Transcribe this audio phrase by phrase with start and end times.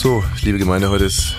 [0.00, 1.34] So, liebe Gemeinde, heute ist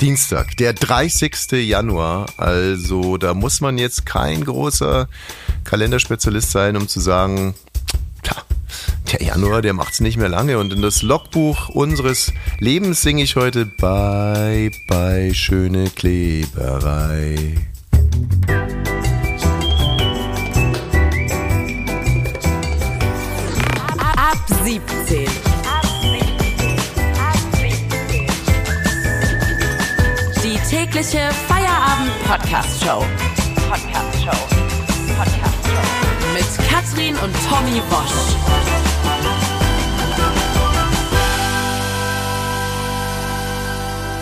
[0.00, 1.52] Dienstag, der 30.
[1.52, 2.24] Januar.
[2.38, 5.06] Also da muss man jetzt kein großer
[5.64, 7.54] Kalenderspezialist sein, um zu sagen,
[8.22, 8.36] tja,
[9.12, 10.58] der Januar, der macht's nicht mehr lange.
[10.58, 17.68] Und in das Logbuch unseres Lebens singe ich heute Bye, bye, schöne Kleberei.
[30.98, 33.04] Tägliche Feierabend-Podcast-Show.
[33.70, 34.38] Podcast-Show.
[35.16, 36.32] Podcast-Show.
[36.34, 39.47] Mit Katrin und Tommy Bosch.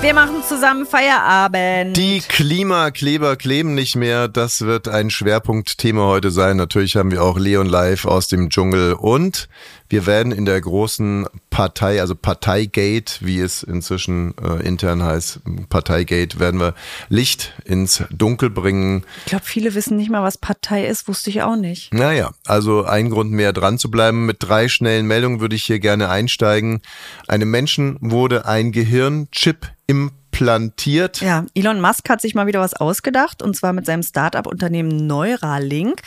[0.06, 1.96] Wir machen zusammen Feierabend.
[1.96, 4.28] Die Klimakleber kleben nicht mehr.
[4.28, 6.56] Das wird ein Schwerpunktthema heute sein.
[6.58, 9.48] Natürlich haben wir auch Leon live aus dem Dschungel und
[9.88, 16.38] wir werden in der großen Partei, also Parteigate, wie es inzwischen äh, intern heißt, Parteigate,
[16.38, 16.74] werden wir
[17.08, 19.04] Licht ins Dunkel bringen.
[19.24, 21.92] Ich glaube, viele wissen nicht mal, was Partei ist, wusste ich auch nicht.
[21.92, 24.24] Naja, also ein Grund mehr dran zu bleiben.
[24.24, 26.80] Mit drei schnellen Meldungen würde ich hier gerne einsteigen.
[27.26, 31.20] Einem Menschen wurde ein Gehirnchip implantiert.
[31.20, 36.02] Ja, Elon Musk hat sich mal wieder was ausgedacht und zwar mit seinem Startup-Unternehmen Neuralink.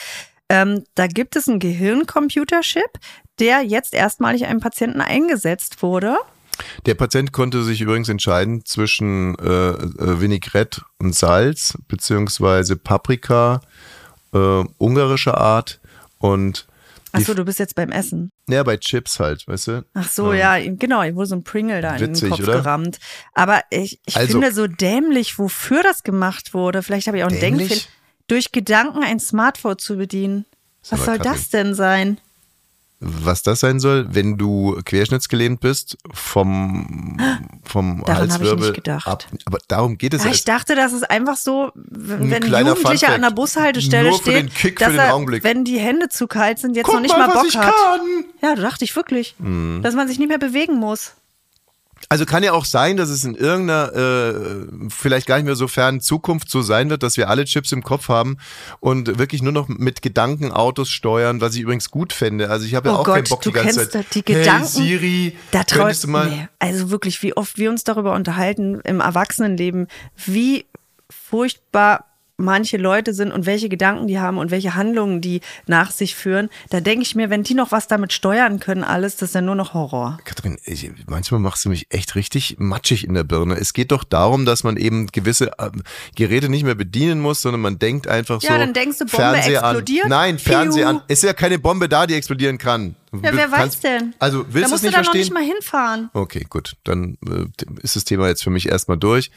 [0.49, 2.89] Ähm, da gibt es einen Gehirncomputerchip,
[3.39, 6.17] der jetzt erstmalig einem Patienten eingesetzt wurde.
[6.85, 13.61] Der Patient konnte sich übrigens entscheiden zwischen äh, äh, Vinaigrette und Salz, beziehungsweise Paprika,
[14.33, 15.79] äh, ungarischer Art
[16.17, 16.67] und
[17.11, 18.31] die- Achso, du bist jetzt beim Essen.
[18.47, 19.85] ja, bei Chips halt, weißt du?
[19.93, 22.39] Ach so, ja, ihm- genau, ihm wurde so ein Pringle da in Witzig, den Kopf
[22.41, 22.53] oder?
[22.53, 22.99] gerammt.
[23.33, 26.83] Aber ich, ich Also- finde so dämlich, wofür das gemacht wurde.
[26.83, 27.39] Vielleicht habe ich auch einen?
[27.39, 27.81] Denkfehler.
[28.27, 30.45] Durch Gedanken ein Smartphone zu bedienen.
[30.89, 31.31] Was soll Katrin.
[31.33, 32.19] das denn sein?
[33.01, 37.17] Was das sein soll, wenn du querschnittsgelähmt bist vom,
[37.63, 39.07] vom Daran habe ich Halswirbel nicht gedacht.
[39.07, 39.25] ab.
[39.45, 40.33] Aber darum geht es Ja, ja.
[40.35, 44.31] ich dachte, das ist einfach so, wenn Ein ein Jugendlicher an der Bushaltestelle Nur für
[44.31, 45.43] steht, den Kick, dass für den er, Augenblick.
[45.45, 47.73] wenn die Hände zu kalt sind, jetzt Guck noch nicht mal, mal, Bock ich hat.
[47.73, 48.25] kann.
[48.41, 49.79] Ja, da dachte ich wirklich, Mhm.
[49.81, 51.13] dass man sich nicht mehr bewegen muss.
[52.07, 54.33] Also kann ja auch sein, dass es in irgendeiner äh,
[54.89, 57.83] vielleicht gar nicht mehr so fernen Zukunft so sein wird, dass wir alle Chips im
[57.83, 58.37] Kopf haben
[58.79, 62.49] und wirklich nur noch mit Gedanken Autos steuern, was ich übrigens gut fände.
[62.49, 64.15] Also ich habe ja Oh auch keinen Gott, Bock du die ganze kennst Zeit.
[64.15, 64.59] die Gedanken.
[64.61, 68.79] Hey Siri, Da könntest du mal nee, also wirklich, wie oft wir uns darüber unterhalten
[68.85, 69.87] im Erwachsenenleben,
[70.25, 70.65] wie
[71.09, 72.05] furchtbar
[72.39, 76.49] manche Leute sind und welche Gedanken die haben und welche Handlungen die nach sich führen.
[76.69, 79.41] Da denke ich mir, wenn die noch was damit steuern können, alles, das ist ja
[79.41, 80.17] nur noch Horror.
[80.23, 83.55] Katrin, ich, manchmal machst du mich echt richtig matschig in der Birne.
[83.55, 85.83] Es geht doch darum, dass man eben gewisse ähm,
[86.15, 88.57] Geräte nicht mehr bedienen muss, sondern man denkt einfach Ja, so.
[88.57, 90.05] dann denkst du, Bombe Fernseher explodiert?
[90.05, 90.09] An.
[90.09, 90.45] Nein, Piu.
[90.45, 91.01] Fernseher an.
[91.07, 92.95] Es ist ja keine Bombe da, die explodieren kann.
[93.11, 94.13] Ja, wer weiß denn?
[94.19, 96.09] Also willst da musst nicht du da noch nicht mal hinfahren.
[96.13, 96.75] Okay, gut.
[96.83, 97.45] Dann äh,
[97.81, 99.31] ist das Thema jetzt für mich erstmal durch.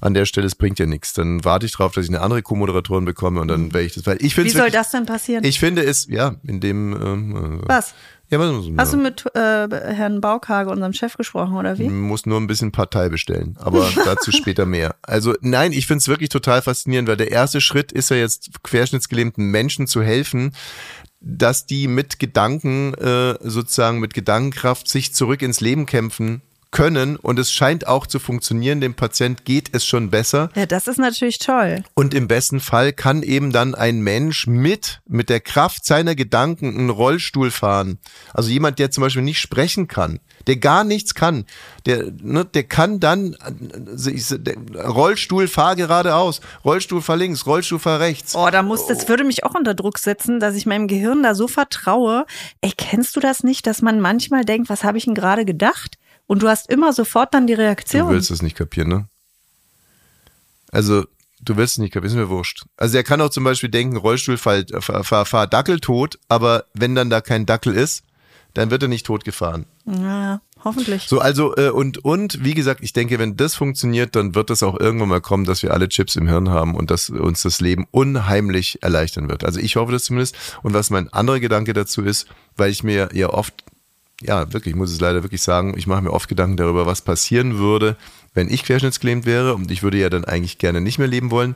[0.00, 1.12] An der Stelle, es bringt ja nichts.
[1.12, 4.06] Dann warte ich drauf, dass ich eine andere Co-Moderatorin bekomme und dann werde ich das.
[4.06, 5.44] Weil ich Wie soll das denn passieren?
[5.44, 6.92] Ich finde es, ja, in dem.
[6.92, 7.94] Ähm, äh, was?
[8.32, 11.90] Ja, was, Hast du mit äh, Herrn Baukage, unserem Chef, gesprochen oder wie?
[11.90, 14.96] muss nur ein bisschen Partei bestellen, aber dazu später mehr.
[15.02, 18.62] Also nein, ich finde es wirklich total faszinierend, weil der erste Schritt ist ja jetzt
[18.62, 20.54] querschnittsgelähmten Menschen zu helfen,
[21.20, 26.40] dass die mit Gedanken äh, sozusagen mit Gedankenkraft sich zurück ins Leben kämpfen
[26.72, 28.80] können und es scheint auch zu funktionieren.
[28.80, 30.50] Dem Patient geht es schon besser.
[30.56, 31.84] Ja, das ist natürlich toll.
[31.94, 36.76] Und im besten Fall kann eben dann ein Mensch mit, mit der Kraft seiner Gedanken
[36.76, 37.98] einen Rollstuhl fahren.
[38.34, 41.44] Also jemand, der zum Beispiel nicht sprechen kann, der gar nichts kann,
[41.86, 48.00] der, ne, der kann dann äh, der Rollstuhl fahr geradeaus, Rollstuhl fahr links, Rollstuhl fahr
[48.00, 48.34] rechts.
[48.34, 51.34] Oh, da muss, das würde mich auch unter Druck setzen, dass ich meinem Gehirn da
[51.34, 52.26] so vertraue.
[52.62, 55.98] Ey, kennst du das nicht, dass man manchmal denkt, was habe ich denn gerade gedacht?
[56.32, 58.08] Und du hast immer sofort dann die Du Reaktion.
[58.08, 59.06] willst es nicht kapieren, ne?
[60.70, 61.04] Also,
[61.42, 62.64] du willst es nicht kapieren, ist mir wurscht.
[62.78, 66.64] Also, er kann auch zum Beispiel denken, Rollstuhl fahr, fahr, fahr, fahr Dackel tot, aber
[66.72, 68.04] wenn dann da kein Dackel ist,
[68.54, 69.66] dann wird er nicht tot gefahren.
[69.84, 71.02] Ja, hoffentlich.
[71.06, 74.62] So, also, äh, und, und, wie gesagt, ich denke, wenn das funktioniert, dann wird es
[74.62, 77.60] auch irgendwann mal kommen, dass wir alle Chips im Hirn haben und dass uns das
[77.60, 79.44] Leben unheimlich erleichtern wird.
[79.44, 80.34] Also ich hoffe das zumindest.
[80.62, 82.26] Und was mein anderer Gedanke dazu ist,
[82.56, 83.52] weil ich mir ja oft,
[84.22, 87.02] ja, wirklich, ich muss es leider wirklich sagen, ich mache mir oft Gedanken darüber, was
[87.02, 87.96] passieren würde,
[88.34, 91.54] wenn ich querschnittsgelähmt wäre und ich würde ja dann eigentlich gerne nicht mehr leben wollen.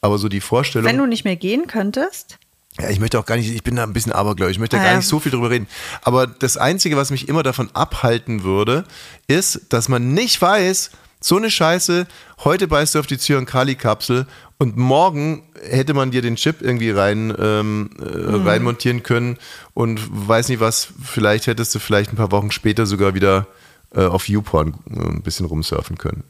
[0.00, 0.86] Aber so die Vorstellung.
[0.88, 2.38] Wenn du nicht mehr gehen könntest,
[2.80, 4.82] Ja, ich möchte auch gar nicht, ich bin da ein bisschen abergläubig, ich möchte da
[4.82, 5.66] Ah, gar nicht so viel drüber reden.
[6.02, 8.84] Aber das Einzige, was mich immer davon abhalten würde,
[9.26, 12.06] ist, dass man nicht weiß, so eine Scheiße,
[12.44, 14.26] heute beißt du auf die Zyankali-Kapsel
[14.58, 18.04] und morgen hätte man dir den Chip irgendwie rein, ähm, äh,
[18.38, 18.46] Mhm.
[18.46, 19.38] reinmontieren können
[19.74, 23.46] und weiß nicht was, vielleicht hättest du vielleicht ein paar Wochen später sogar wieder
[23.94, 26.24] äh, auf YouPorn äh, ein bisschen rumsurfen können.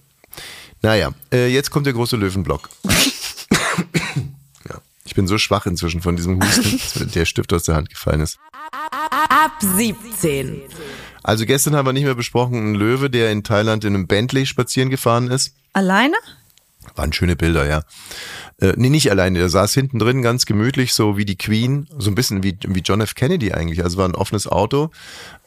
[0.82, 2.68] Naja, äh, jetzt kommt der große Löwenblock.
[4.68, 7.90] ja, ich bin so schwach inzwischen von diesem Husten, dass der Stift aus der Hand
[7.90, 8.38] gefallen ist.
[9.10, 10.62] Ab 17.
[11.28, 14.46] Also gestern haben wir nicht mehr besprochen, ein Löwe, der in Thailand in einem Bentley
[14.46, 15.52] spazieren gefahren ist.
[15.74, 16.14] Alleine?
[16.96, 17.82] Waren schöne Bilder, ja.
[18.62, 19.38] Äh, nee, nicht alleine.
[19.38, 22.80] Der saß hinten drin ganz gemütlich, so wie die Queen, so ein bisschen wie, wie
[22.80, 23.14] John F.
[23.14, 23.84] Kennedy eigentlich.
[23.84, 24.90] Also war ein offenes Auto,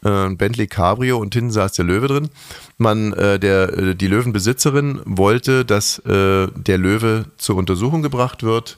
[0.03, 2.29] äh, ein Bentley Cabrio und hinten saß der Löwe drin.
[2.77, 8.77] Man, äh, der, äh, die Löwenbesitzerin wollte, dass äh, der Löwe zur Untersuchung gebracht wird.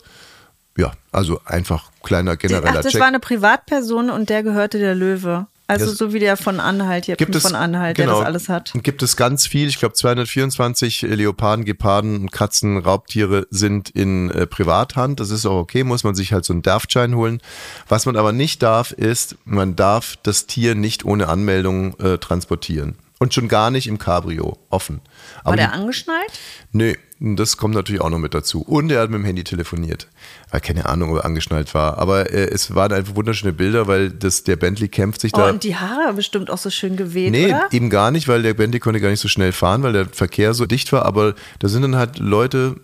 [0.78, 3.02] Ja, also einfach kleiner genereller Ach, das Check.
[3.02, 5.48] war eine Privatperson und der gehörte der Löwe.
[5.66, 8.26] Also Das- so wie der von Anhalt, hier Gibt es, von Anhalt, der genau, das
[8.28, 8.74] alles hat.
[8.84, 14.46] Gibt es ganz viel, ich glaube 224 Leoparden, Geparden und Katzen, Raubtiere sind in äh,
[14.46, 15.20] Privathand.
[15.20, 17.40] Das ist auch okay, muss man sich halt so einen Darfschein holen.
[17.88, 22.96] Was man aber nicht darf, ist, man darf das Tier nicht ohne Anmeldung äh, transportieren.
[23.20, 25.00] Und schon gar nicht im Cabrio, offen.
[25.44, 26.32] War Aber der die, angeschnallt?
[26.74, 26.94] nö,
[27.26, 28.62] das kommt natürlich auch noch mit dazu.
[28.62, 30.08] Und er hat mit dem Handy telefoniert.
[30.52, 31.98] War keine Ahnung, ob er angeschnallt war.
[31.98, 35.50] Aber äh, es waren einfach wunderschöne Bilder, weil das, der Bentley kämpft sich Oh, da.
[35.50, 37.70] und die Haare bestimmt auch so schön geweht, Nee, oder?
[37.72, 40.54] eben gar nicht, weil der Bentley konnte gar nicht so schnell fahren, weil der Verkehr
[40.54, 41.06] so dicht war.
[41.06, 42.76] Aber da sind dann halt Leute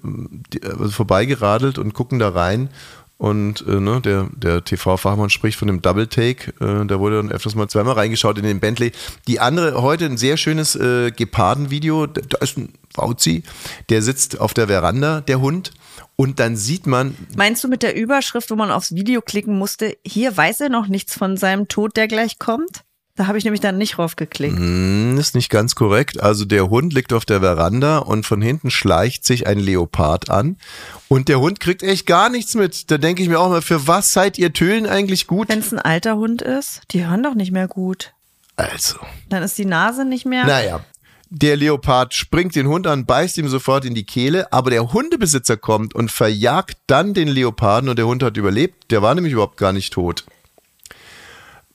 [0.54, 2.70] die, also vorbeigeradelt und gucken da rein.
[3.20, 6.54] Und äh, ne, der, der TV-Fachmann spricht von dem Double Take.
[6.62, 8.94] Äh, da wurde dann öfters mal zweimal reingeschaut in den Bentley.
[9.28, 12.08] Die andere, heute ein sehr schönes äh, Geparden-Video.
[12.08, 13.44] Da, ist ein Fauzi,
[13.90, 15.74] der sitzt auf der Veranda, der Hund.
[16.16, 19.98] Und dann sieht man, Meinst du mit der Überschrift, wo man aufs Video klicken musste,
[20.06, 22.86] hier weiß er noch nichts von seinem Tod, der gleich kommt?
[23.20, 24.56] Da habe ich nämlich dann nicht drauf geklickt.
[24.56, 26.24] Hm, ist nicht ganz korrekt.
[26.24, 30.56] Also der Hund liegt auf der Veranda und von hinten schleicht sich ein Leopard an
[31.10, 32.90] und der Hund kriegt echt gar nichts mit.
[32.90, 35.50] Da denke ich mir auch mal, für was seid ihr Tölen eigentlich gut?
[35.50, 38.14] Wenn es ein alter Hund ist, die hören doch nicht mehr gut.
[38.56, 38.96] Also,
[39.28, 40.46] Dann ist die Nase nicht mehr.
[40.46, 40.80] naja.
[41.30, 45.58] Der Leopard springt den Hund an, beißt ihm sofort in die Kehle, aber der Hundebesitzer
[45.58, 48.92] kommt und verjagt dann den Leoparden und der Hund hat überlebt.
[48.92, 50.24] Der war nämlich überhaupt gar nicht tot.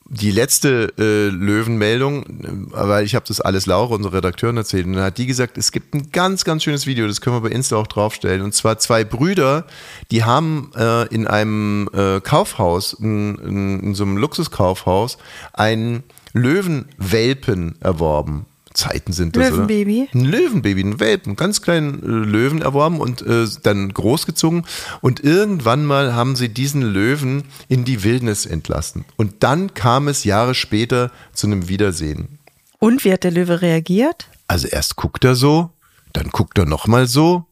[0.06, 4.92] Die letzte äh, Löwenmeldung, äh, weil ich habe das alles Laura, unsere Redakteurin, erzählt, und
[4.92, 7.54] dann hat die gesagt, es gibt ein ganz, ganz schönes Video, das können wir bei
[7.54, 8.42] Insta auch draufstellen.
[8.42, 9.64] Und zwar zwei Brüder,
[10.10, 15.16] die haben äh, in einem äh, Kaufhaus, in, in, in so einem Luxuskaufhaus,
[15.54, 16.02] einen
[16.34, 18.46] Löwenwelpen erworben.
[18.74, 20.08] Zeiten sind das, Löwenbaby?
[20.12, 20.20] oder?
[20.20, 24.66] Ein Löwenbaby, ein Welpen, einen ganz kleinen äh, Löwen erworben und äh, dann großgezogen.
[25.00, 29.04] Und irgendwann mal haben sie diesen Löwen in die Wildnis entlassen.
[29.16, 32.38] Und dann kam es Jahre später zu einem Wiedersehen.
[32.80, 34.28] Und wie hat der Löwe reagiert?
[34.48, 35.70] Also erst guckt er so,
[36.12, 37.46] dann guckt er nochmal so,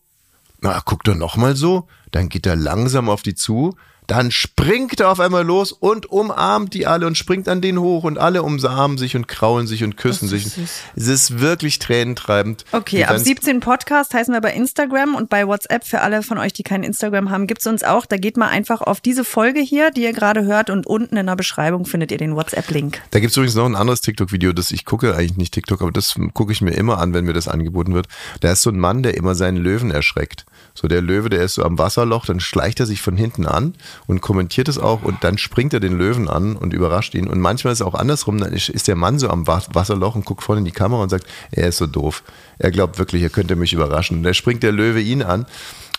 [0.61, 3.77] na, guckt er nochmal so, dann geht er langsam auf die zu,
[4.07, 8.05] dann springt er auf einmal los und umarmt die alle und springt an den hoch
[8.05, 10.45] und alle umarmen sich und kraulen sich und küssen sich.
[10.45, 10.71] süß.
[10.97, 12.65] Es ist wirklich tränentreibend.
[12.73, 16.39] Okay, ab ganz- 17 Podcast heißen wir bei Instagram und bei WhatsApp für alle von
[16.39, 18.05] euch, die kein Instagram haben, gibt's uns auch.
[18.07, 21.27] Da geht mal einfach auf diese Folge hier, die ihr gerade hört und unten in
[21.27, 23.01] der Beschreibung findet ihr den WhatsApp-Link.
[23.13, 25.93] Da gibt es übrigens noch ein anderes TikTok-Video, das ich gucke eigentlich nicht TikTok, aber
[25.93, 28.09] das gucke ich mir immer an, wenn mir das angeboten wird.
[28.41, 30.45] Da ist so ein Mann, der immer seinen Löwen erschreckt.
[30.75, 33.75] So der Löwe, der ist so am Wasserloch, dann schleicht er sich von hinten an
[34.07, 37.29] und kommentiert es auch und dann springt er den Löwen an und überrascht ihn.
[37.29, 40.25] Und manchmal ist es auch andersrum, dann ist der Mann so am Wa- Wasserloch und
[40.25, 42.23] guckt vorne in die Kamera und sagt, er ist so doof.
[42.59, 44.19] Er glaubt wirklich, er könnte mich überraschen.
[44.19, 45.47] Und da springt der Löwe ihn an.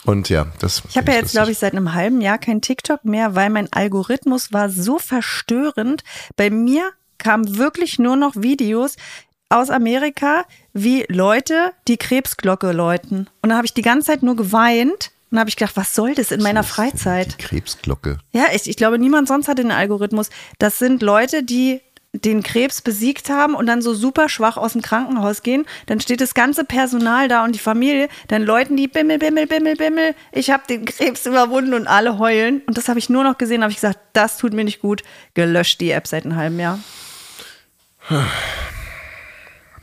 [0.05, 0.81] Und ja, das.
[0.89, 3.71] Ich habe ja jetzt, glaube ich, seit einem halben Jahr kein TikTok mehr, weil mein
[3.71, 6.03] Algorithmus war so verstörend.
[6.35, 8.95] Bei mir kamen wirklich nur noch Videos
[9.53, 13.27] aus Amerika, wie Leute die Krebsglocke läuten.
[13.41, 15.11] Und da habe ich die ganze Zeit nur geweint.
[15.31, 17.39] Und habe ich gedacht, was soll das in meiner Freizeit?
[17.39, 18.19] Die Krebsglocke.
[18.33, 20.29] Ja, ich, ich glaube, niemand sonst hat den Algorithmus.
[20.59, 21.81] Das sind Leute, die
[22.13, 25.65] den Krebs besiegt haben und dann so super schwach aus dem Krankenhaus gehen.
[25.87, 28.09] Dann steht das ganze Personal da und die Familie.
[28.27, 30.13] Dann läuten die Bimmel, Bimmel, Bimmel, Bimmel.
[30.31, 32.61] Ich habe den Krebs überwunden und alle heulen.
[32.67, 33.63] Und das habe ich nur noch gesehen.
[33.63, 35.01] habe ich gesagt, das tut mir nicht gut.
[35.33, 36.79] Gelöscht die App seit einem halben Jahr.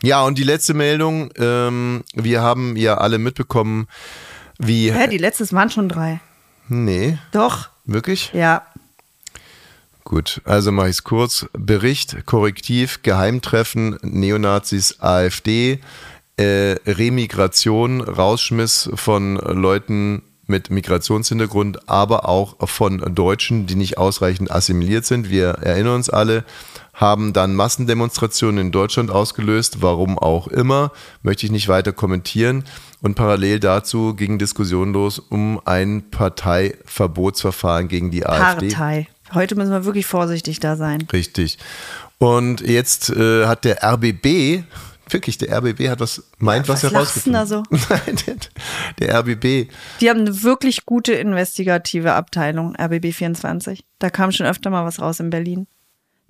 [0.02, 3.86] Ja, und die letzte Meldung, ähm, wir haben ja alle mitbekommen,
[4.58, 4.92] wie.
[4.92, 6.20] Hä, die letztes waren schon drei.
[6.68, 8.30] Nee, Doch, wirklich?
[8.32, 8.62] ja.
[10.04, 11.46] Gut, also mache ich es kurz.
[11.52, 15.80] Bericht, Korrektiv, Geheimtreffen, Neonazis, AfD,
[16.36, 25.04] äh, Remigration, Rausschmiss von Leuten mit Migrationshintergrund, aber auch von Deutschen, die nicht ausreichend assimiliert
[25.04, 25.30] sind.
[25.30, 26.44] Wir erinnern uns alle,
[27.00, 30.92] haben dann Massendemonstrationen in Deutschland ausgelöst, warum auch immer,
[31.22, 32.64] möchte ich nicht weiter kommentieren.
[33.00, 38.68] Und parallel dazu ging Diskussion los um ein Parteiverbotsverfahren gegen die AfD.
[38.68, 39.08] Partei.
[39.32, 41.06] Heute müssen wir wirklich vorsichtig da sein.
[41.10, 41.56] Richtig.
[42.18, 44.64] Und jetzt äh, hat der RBB,
[45.08, 47.46] wirklich, der RBB hat was, meint was, was herausgefunden.
[47.46, 47.62] So?
[47.70, 48.36] Nein, der,
[48.98, 49.70] der RBB.
[50.02, 53.84] Die haben eine wirklich gute investigative Abteilung, RBB 24.
[53.98, 55.66] Da kam schon öfter mal was raus in Berlin.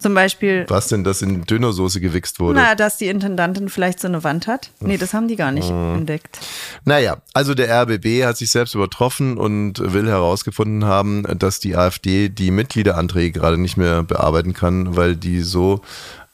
[0.00, 0.64] Zum Beispiel.
[0.68, 2.58] Was denn, dass in Dönersoße gewichst wurde?
[2.58, 4.70] Na, dass die Intendantin vielleicht so eine Wand hat.
[4.80, 5.98] Nee, das haben die gar nicht Mhm.
[5.98, 6.38] entdeckt.
[6.84, 12.28] Naja, also der RBB hat sich selbst übertroffen und will herausgefunden haben, dass die AfD
[12.30, 15.82] die Mitgliederanträge gerade nicht mehr bearbeiten kann, weil die so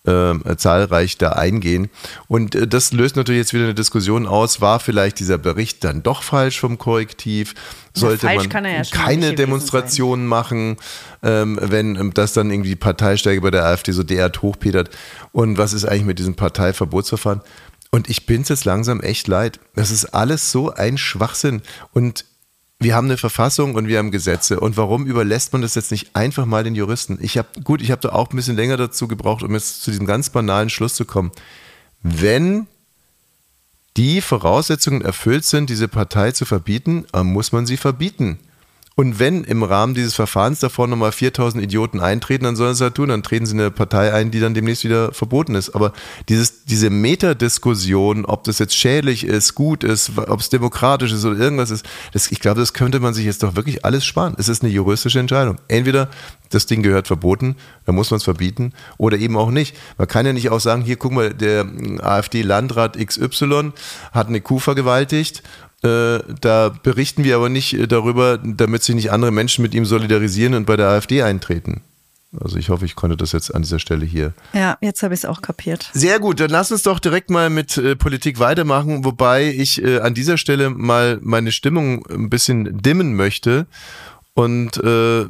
[0.06, 1.90] ähm, zahlreich da eingehen.
[2.28, 6.02] Und äh, das löst natürlich jetzt wieder eine Diskussion aus, war vielleicht dieser Bericht dann
[6.02, 7.54] doch falsch vom Korrektiv?
[7.94, 10.76] Sollte falsch man er ja keine Demonstrationen machen,
[11.22, 14.90] ähm, wenn ähm, das dann irgendwie die Parteisteige bei der AfD so derart hochpetert?
[15.32, 17.40] Und was ist eigentlich mit diesem Parteiverbotsverfahren?
[17.90, 19.58] Und ich bin's jetzt langsam echt leid.
[19.74, 21.62] Das ist alles so ein Schwachsinn.
[21.92, 22.24] Und
[22.78, 24.60] wir haben eine Verfassung und wir haben Gesetze.
[24.60, 27.18] Und warum überlässt man das jetzt nicht einfach mal den Juristen?
[27.22, 29.90] Ich habe gut, ich habe da auch ein bisschen länger dazu gebraucht, um jetzt zu
[29.90, 31.32] diesem ganz banalen Schluss zu kommen.
[32.02, 32.66] Wenn
[33.96, 38.38] die Voraussetzungen erfüllt sind, diese Partei zu verbieten, dann muss man sie verbieten.
[38.98, 42.94] Und wenn im Rahmen dieses Verfahrens davor nochmal 4000 Idioten eintreten, dann sollen sie das
[42.94, 43.10] tun.
[43.10, 45.74] Dann treten sie in eine Partei ein, die dann demnächst wieder verboten ist.
[45.74, 45.92] Aber
[46.30, 51.38] dieses, diese Metadiskussion, ob das jetzt schädlich ist, gut ist, ob es demokratisch ist oder
[51.38, 51.84] irgendwas ist,
[52.14, 54.34] das, ich glaube, das könnte man sich jetzt doch wirklich alles sparen.
[54.38, 55.58] Es ist eine juristische Entscheidung.
[55.68, 56.08] Entweder
[56.48, 59.76] das Ding gehört verboten, dann muss man es verbieten oder eben auch nicht.
[59.98, 61.66] Man kann ja nicht auch sagen, hier guck mal, der
[62.00, 63.72] AfD-Landrat XY
[64.12, 65.42] hat eine Kuh vergewaltigt
[66.40, 70.54] da berichten wir aber nicht äh, darüber, damit sich nicht andere Menschen mit ihm solidarisieren
[70.54, 71.82] und bei der AfD eintreten.
[72.40, 74.32] Also ich hoffe, ich konnte das jetzt an dieser Stelle hier.
[74.52, 75.90] Ja, jetzt habe ich es auch kapiert.
[75.92, 80.00] Sehr gut, dann lass uns doch direkt mal mit äh, Politik weitermachen, wobei ich äh,
[80.00, 83.66] an dieser Stelle mal meine Stimmung ein bisschen dimmen möchte.
[84.36, 85.24] Und äh,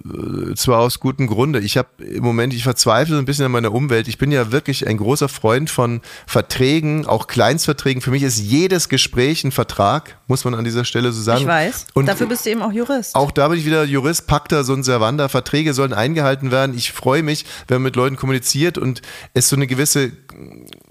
[0.57, 1.61] zwar aus gutem Grunde.
[1.61, 4.09] Ich habe im Moment, ich verzweifle so ein bisschen an meiner Umwelt.
[4.09, 8.03] Ich bin ja wirklich ein großer Freund von Verträgen, auch Kleinstverträgen.
[8.03, 11.43] Für mich ist jedes Gespräch ein Vertrag, muss man an dieser Stelle so sagen.
[11.43, 11.87] Ich weiß.
[11.95, 13.15] Und Dafür bist du eben auch Jurist.
[13.15, 15.29] auch da bin ich wieder Jurist, Pacta sunt servanda.
[15.29, 16.77] Verträge sollen eingehalten werden.
[16.77, 19.03] Ich freue mich, wenn man mit Leuten kommuniziert und
[19.35, 20.11] es so eine gewisse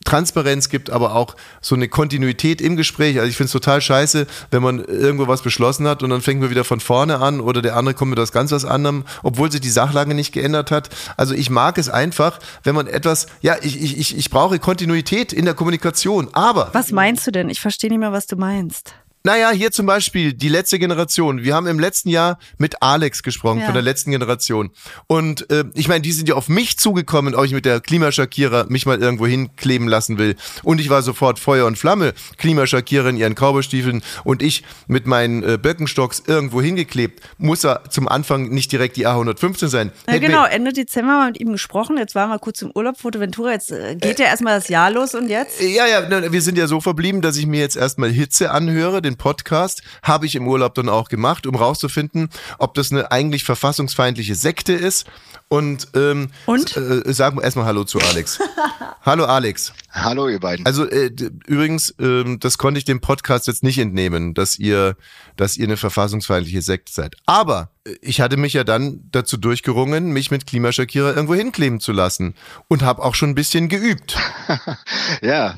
[0.06, 3.18] Transparenz gibt, aber auch so eine Kontinuität im Gespräch.
[3.18, 6.40] Also ich finde es total scheiße, wenn man irgendwo was beschlossen hat und dann fängt
[6.40, 9.52] man wieder von vorne an oder der andere kommt mit was ganz was anderem, obwohl
[9.52, 10.90] sich die Sachlage nicht geändert hat.
[11.18, 15.34] Also ich mag es einfach, wenn man etwas, ja, ich, ich, ich, ich brauche Kontinuität
[15.34, 17.50] in der Kommunikation, aber Was meinst du denn?
[17.50, 18.94] Ich verstehe nicht mehr, was du meinst.
[19.26, 21.44] Naja, hier zum Beispiel die letzte Generation.
[21.44, 23.66] Wir haben im letzten Jahr mit Alex gesprochen, Ja.
[23.66, 24.70] von der letzten Generation.
[25.08, 28.68] Und äh, ich meine, die sind ja auf mich zugekommen, ob ich mit der Klimaschakierer
[28.70, 30.36] mich mal irgendwo hinkleben lassen will.
[30.62, 32.14] Und ich war sofort Feuer und Flamme.
[32.38, 37.22] Klimaschakierer in ihren Cowboystiefeln und ich mit meinen äh, Birkenstocks irgendwo hingeklebt.
[37.40, 39.92] Muss er zum Anfang nicht direkt die A115 sein.
[40.08, 41.98] Ja, genau, Ende Dezember haben wir mit ihm gesprochen.
[41.98, 43.54] Jetzt waren wir kurz im Urlaub, Fotoventura.
[43.54, 45.60] Jetzt äh, geht ja erstmal das Jahr los und jetzt?
[45.62, 49.02] Ja, ja, ne, wir sind ja so verblieben, dass ich mir jetzt erstmal Hitze anhöre,
[49.02, 53.44] den Podcast, habe ich im Urlaub dann auch gemacht, um rauszufinden, ob das eine eigentlich
[53.44, 55.06] verfassungsfeindliche Sekte ist.
[55.48, 56.76] Und, ähm, Und?
[56.76, 58.40] Äh, sagen wir erstmal Hallo zu Alex.
[59.02, 59.74] Hallo Alex.
[59.92, 60.66] Hallo, ihr beiden.
[60.66, 61.12] Also äh,
[61.46, 64.98] übrigens, ähm, das konnte ich dem Podcast jetzt nicht entnehmen, dass ihr,
[65.38, 67.16] dass ihr eine verfassungsfeindliche Sekte seid.
[67.28, 71.92] Aber äh, ich hatte mich ja dann dazu durchgerungen, mich mit Klimaschakierer irgendwo hinkleben zu
[71.92, 72.34] lassen
[72.68, 74.18] und habe auch schon ein bisschen geübt.
[75.22, 75.56] ja,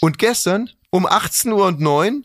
[0.00, 2.24] Und gestern um 18 Uhr und 9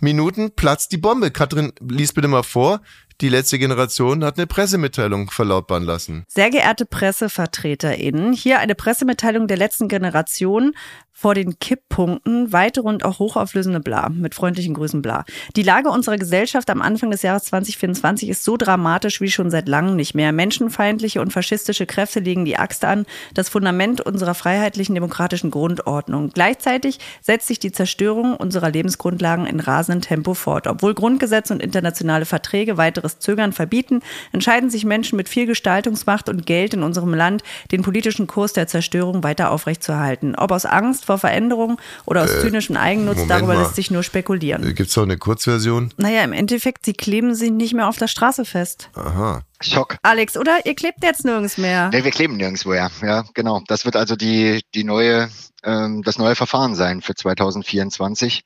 [0.00, 1.30] Minuten platzt die Bombe.
[1.30, 2.80] Katrin, lies bitte mal vor.
[3.20, 6.24] Die letzte Generation hat eine Pressemitteilung verlautbaren lassen.
[6.26, 10.72] Sehr geehrte PressevertreterInnen, hier eine Pressemitteilung der letzten Generation
[11.20, 15.26] vor den Kipppunkten, weitere und auch hochauflösende Bla, mit freundlichen Grüßen Bla.
[15.54, 19.68] Die Lage unserer Gesellschaft am Anfang des Jahres 2024 ist so dramatisch wie schon seit
[19.68, 20.32] langem nicht mehr.
[20.32, 26.30] Menschenfeindliche und faschistische Kräfte legen die Axt an, das Fundament unserer freiheitlichen demokratischen Grundordnung.
[26.30, 30.66] Gleichzeitig setzt sich die Zerstörung unserer Lebensgrundlagen in rasendem Tempo fort.
[30.66, 34.00] Obwohl Grundgesetz und internationale Verträge weiteres Zögern verbieten,
[34.32, 38.68] entscheiden sich Menschen mit viel Gestaltungsmacht und Geld in unserem Land, den politischen Kurs der
[38.68, 40.34] Zerstörung weiter aufrechtzuerhalten.
[40.34, 43.62] Ob aus Angst vor Veränderung oder aus zynischem Eigennutz, Moment darüber mal.
[43.62, 44.64] lässt sich nur spekulieren.
[44.64, 45.92] Äh, Gibt's auch eine Kurzversion?
[45.96, 48.90] Naja, im Endeffekt, sie kleben sich nicht mehr auf der Straße fest.
[48.94, 49.42] Aha.
[49.60, 49.96] Schock.
[50.02, 50.64] Alex, oder?
[50.64, 51.90] Ihr klebt jetzt nirgends mehr.
[51.92, 52.90] Nee, wir kleben nirgendwo, ja.
[53.02, 53.60] Ja, genau.
[53.66, 55.28] Das wird also die, die neue,
[55.64, 58.44] ähm, das neue Verfahren sein für 2024.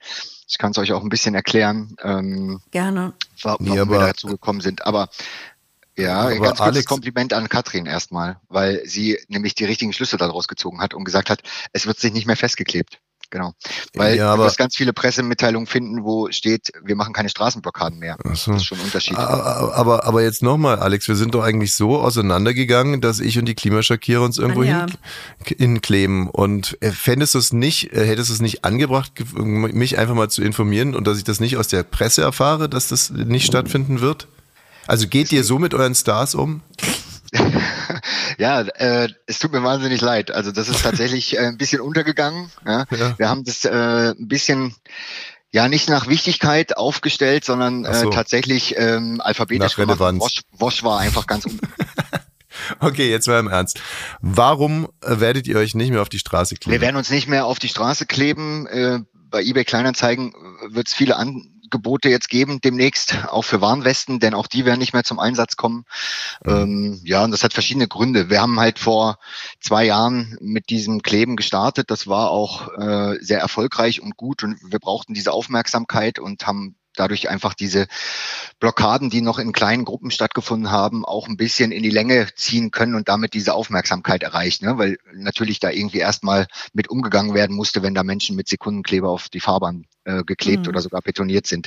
[0.49, 3.13] Ich kann es euch auch ein bisschen erklären, ähm, Gerne.
[3.43, 4.87] wa- warum Nee, wir aber- dazu gekommen sind.
[4.87, 5.09] Aber
[5.97, 10.17] ja, Aber ganz kurzes Alex- Kompliment an Katrin erstmal, weil sie nämlich die richtigen Schlüsse
[10.17, 12.99] daraus gezogen hat und gesagt hat, es wird sich nicht mehr festgeklebt.
[13.31, 13.53] Genau.
[13.95, 18.17] Weil Ja, du wirst ganz viele Pressemitteilungen finden, wo steht, wir machen keine Straßenblockaden mehr.
[18.35, 18.53] So.
[18.53, 19.17] Das ist schon ein Unterschied.
[19.17, 23.47] Aber, aber, aber jetzt nochmal, Alex, wir sind doch eigentlich so auseinandergegangen, dass ich und
[23.47, 24.87] die Klimaschakierer uns irgendwo hin,
[25.59, 26.29] hinkleben.
[26.29, 30.15] Und äh, fändest du es nicht, äh, hättest du es nicht angebracht, ge- mich einfach
[30.15, 33.47] mal zu informieren und dass ich das nicht aus der Presse erfahre, dass das nicht
[33.47, 34.29] stattfinden wird?
[34.87, 36.63] Also geht ihr so mit euren Stars um?
[38.39, 40.31] Ja, äh, es tut mir wahnsinnig leid.
[40.33, 42.51] Also das ist tatsächlich äh, ein bisschen untergegangen.
[42.67, 42.85] Ja.
[42.91, 43.19] Ja.
[43.19, 44.75] Wir haben das äh, ein bisschen
[45.53, 48.11] ja nicht nach Wichtigkeit aufgestellt, sondern Ach so.
[48.11, 50.21] äh, tatsächlich ähm, alphabetisch Nach Relevanz.
[50.21, 51.47] Wosch, Wosch war einfach ganz
[52.81, 53.81] Okay, jetzt mal im Ernst.
[54.21, 56.73] Warum äh, werdet ihr euch nicht mehr auf die Straße kleben?
[56.73, 58.67] Wir werden uns nicht mehr auf die Straße kleben.
[58.67, 59.01] Äh,
[59.31, 60.35] bei eBay Kleinanzeigen
[60.69, 61.17] wird es viele
[61.75, 65.57] Angebote jetzt geben demnächst, auch für Warnwesten, denn auch die werden nicht mehr zum Einsatz
[65.57, 65.85] kommen.
[66.45, 68.31] Ähm, ja, und das hat verschiedene Gründe.
[68.31, 69.19] Wir haben halt vor
[69.61, 71.91] zwei Jahren mit diesem Kleben gestartet.
[71.91, 76.77] Das war auch äh, sehr erfolgreich und gut und wir brauchten diese Aufmerksamkeit und haben
[76.97, 77.87] dadurch einfach diese
[78.61, 82.71] Blockaden, die noch in kleinen Gruppen stattgefunden haben, auch ein bisschen in die Länge ziehen
[82.71, 84.79] können und damit diese Aufmerksamkeit erreicht, ne?
[84.79, 89.29] weil natürlich da irgendwie erstmal mit umgegangen werden musste, wenn da Menschen mit Sekundenkleber auf
[89.29, 90.69] die Fahrbahn äh, geklebt Mhm.
[90.69, 91.67] oder sogar betoniert sind.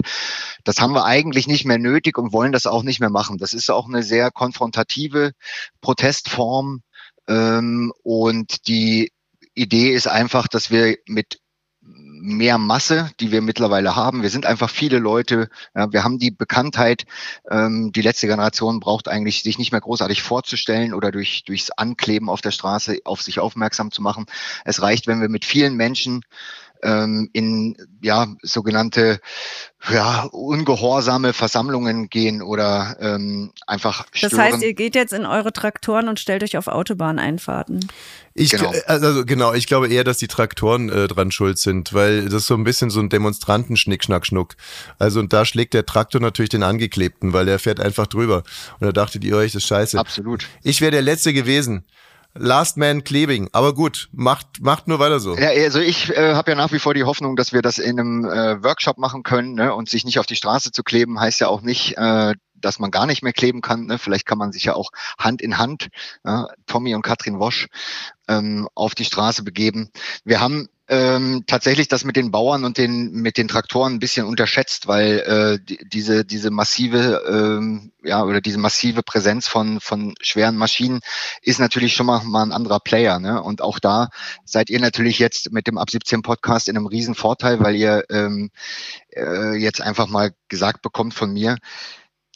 [0.64, 3.38] Das haben wir eigentlich nicht mehr nötig und wollen das auch nicht mehr machen.
[3.38, 5.32] Das ist auch eine sehr konfrontative
[5.82, 6.82] Protestform
[7.28, 9.12] ähm, und die
[9.54, 11.40] Idee ist einfach, dass wir mit
[12.20, 14.22] mehr Masse, die wir mittlerweile haben.
[14.22, 15.50] Wir sind einfach viele Leute.
[15.76, 17.06] Ja, wir haben die Bekanntheit.
[17.50, 22.30] Ähm, die letzte Generation braucht eigentlich sich nicht mehr großartig vorzustellen oder durch durchs Ankleben
[22.30, 24.26] auf der Straße auf sich aufmerksam zu machen.
[24.66, 26.24] Es reicht, wenn wir mit vielen Menschen
[26.84, 29.20] ähm, in ja sogenannte
[29.90, 34.40] ja ungehorsame Versammlungen gehen oder ähm, einfach Das stören.
[34.54, 37.88] heißt, ihr geht jetzt in eure Traktoren und stellt euch auf Autobahneinfahrten.
[38.34, 38.72] Ich, Genau.
[38.72, 38.84] genau.
[38.86, 42.48] Also genau, ich glaube eher, dass die Traktoren äh, dran schuld sind, weil das ist
[42.48, 44.56] so ein bisschen so ein Demonstranten-Schnick, Schnack, Schnuck.
[45.00, 48.44] Also und da schlägt der Traktor natürlich den Angeklebten, weil der fährt einfach drüber.
[48.80, 49.98] Und da dachtet ihr euch, das ist scheiße.
[50.00, 50.48] Absolut.
[50.64, 51.84] Ich wäre der Letzte gewesen.
[52.40, 53.50] Last Man Klebing.
[53.52, 55.36] Aber gut, macht, macht nur weiter so.
[55.36, 58.00] Ja, also ich äh, habe ja nach wie vor die Hoffnung, dass wir das in
[58.00, 59.74] einem äh, Workshop machen können ne?
[59.74, 62.92] und sich nicht auf die Straße zu kleben, heißt ja auch nicht, äh, dass man
[62.92, 63.86] gar nicht mehr kleben kann.
[63.86, 63.98] Ne?
[63.98, 65.88] Vielleicht kann man sich ja auch Hand in Hand,
[66.26, 67.68] ja, Tommy und Katrin Wosch,
[68.28, 69.92] ähm, auf die Straße begeben.
[70.24, 74.26] Wir haben ähm, tatsächlich das mit den Bauern und den mit den Traktoren ein bisschen
[74.26, 80.16] unterschätzt, weil äh, die, diese diese massive ähm, ja oder diese massive Präsenz von von
[80.22, 81.02] schweren Maschinen
[81.42, 83.42] ist natürlich schon mal, mal ein anderer Player, ne?
[83.44, 84.10] Und auch da
[84.46, 88.06] seid ihr natürlich jetzt mit dem Ab 17 Podcast in einem riesen Vorteil, weil ihr
[88.10, 88.50] ähm,
[89.14, 91.58] äh, jetzt einfach mal gesagt bekommt von mir,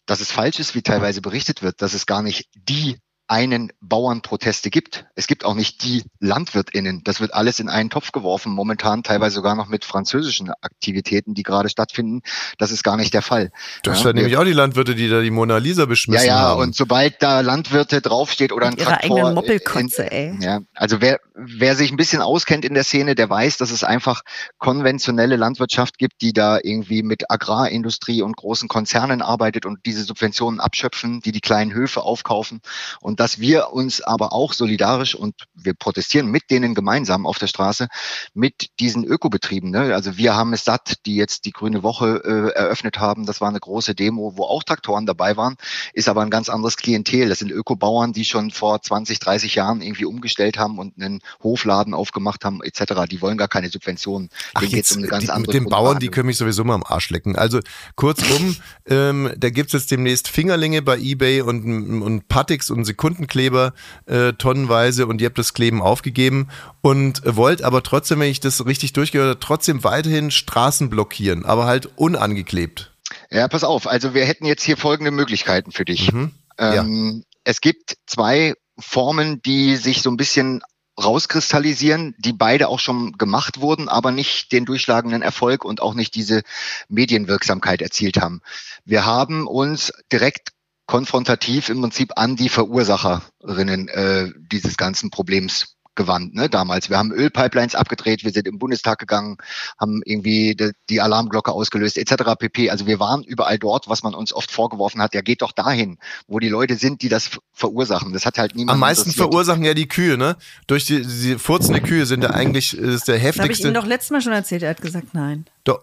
[0.06, 2.98] dass es falsch ist, wie teilweise berichtet wird, dass es gar nicht die
[3.32, 5.06] einen Bauernproteste gibt.
[5.16, 7.02] Es gibt auch nicht die LandwirtInnen.
[7.06, 11.44] Das wird alles in einen Topf geworfen, momentan teilweise sogar noch mit französischen Aktivitäten, die
[11.44, 12.24] gerade stattfinden.
[12.58, 13.52] Das ist gar nicht der Fall.
[13.84, 16.40] Das Ja, waren nämlich auch die Landwirte, die da die Mona Lisa ja, beschmissen ja,
[16.40, 16.62] haben.
[16.62, 19.12] und sobald da Landwirte draufsteht oder ein Mit ihrer Traktor.
[19.16, 20.36] eigenen in- Moppelkotze, ey.
[20.42, 23.86] Ja, also wer, wer sich ein bisschen auskennt in der Szene, der weiß, dass es
[23.86, 24.24] einfach
[24.58, 30.60] konventionelle Landwirtschaft gibt, die da irgendwie mit Agrarindustrie und großen Konzernen arbeitet und diese Subventionen
[30.60, 32.60] abschöpfen, die die kleinen Höfe aufkaufen.
[33.00, 37.46] Und dass wir uns aber auch solidarisch und wir protestieren mit denen gemeinsam auf der
[37.46, 37.88] Straße
[38.34, 39.70] mit diesen Ökobetrieben.
[39.70, 39.94] Ne?
[39.94, 43.28] Also wir haben es satt, die jetzt die Grüne Woche äh, eröffnet haben.
[43.28, 45.58] Das war eine große Demo, wo auch Traktoren dabei waren,
[45.94, 47.30] ist aber ein ganz anderes Klientel.
[47.30, 51.94] Das sind Ökobauern, die schon vor 20, 30 Jahren irgendwie umgestellt haben und einen Hofladen
[51.94, 53.06] aufgemacht haben etc.
[53.08, 54.30] Die wollen gar keine Subventionen.
[54.56, 56.64] Ach, Denen jetzt, um eine ganz die, andere mit den Bauern, die können mich sowieso
[56.64, 57.36] mal am Arsch lecken.
[57.36, 57.60] Also
[57.96, 58.58] kurzum,
[58.88, 63.74] ähm, da gibt's jetzt demnächst Fingerlinge bei Ebay und, und Patix und Sekundenkleber
[64.06, 66.50] äh, tonnenweise und ihr habt das Kleben aufgegeben
[66.82, 71.66] und wollt aber trotzdem, wenn ich das richtig durchgehört habe, trotzdem weiterhin Straßen blockieren, aber
[71.66, 72.92] halt unangeklebt.
[73.30, 73.88] Ja, pass auf.
[73.88, 76.12] Also wir hätten jetzt hier folgende Möglichkeiten für dich.
[76.12, 76.32] Mhm.
[76.58, 80.62] Ähm, Es gibt zwei Formen, die sich so ein bisschen
[81.02, 86.16] rauskristallisieren, die beide auch schon gemacht wurden, aber nicht den durchschlagenden Erfolg und auch nicht
[86.16, 86.44] diese
[86.90, 88.42] Medienwirksamkeit erzielt haben.
[88.86, 90.50] Wir haben uns direkt
[90.86, 96.90] konfrontativ im Prinzip an die Verursacherinnen äh, dieses ganzen Problems gewandt, ne, damals.
[96.90, 99.38] Wir haben Ölpipelines abgedreht, wir sind im Bundestag gegangen,
[99.80, 102.36] haben irgendwie die, die Alarmglocke ausgelöst, etc.
[102.40, 102.70] pp.
[102.70, 105.98] Also wir waren überall dort, was man uns oft vorgeworfen hat, ja, geht doch dahin,
[106.28, 108.14] wo die Leute sind, die das verursachen.
[108.14, 110.38] Das hat halt niemand Am meisten verursachen ja die Kühe, ne?
[110.68, 113.68] Durch die, die furzende Kühe sind ja eigentlich ist der Das habe ich heftigste.
[113.68, 114.64] ihm doch letztes Mal schon erzählt.
[114.64, 115.46] Er hat gesagt, nein.
[115.64, 115.82] Doch.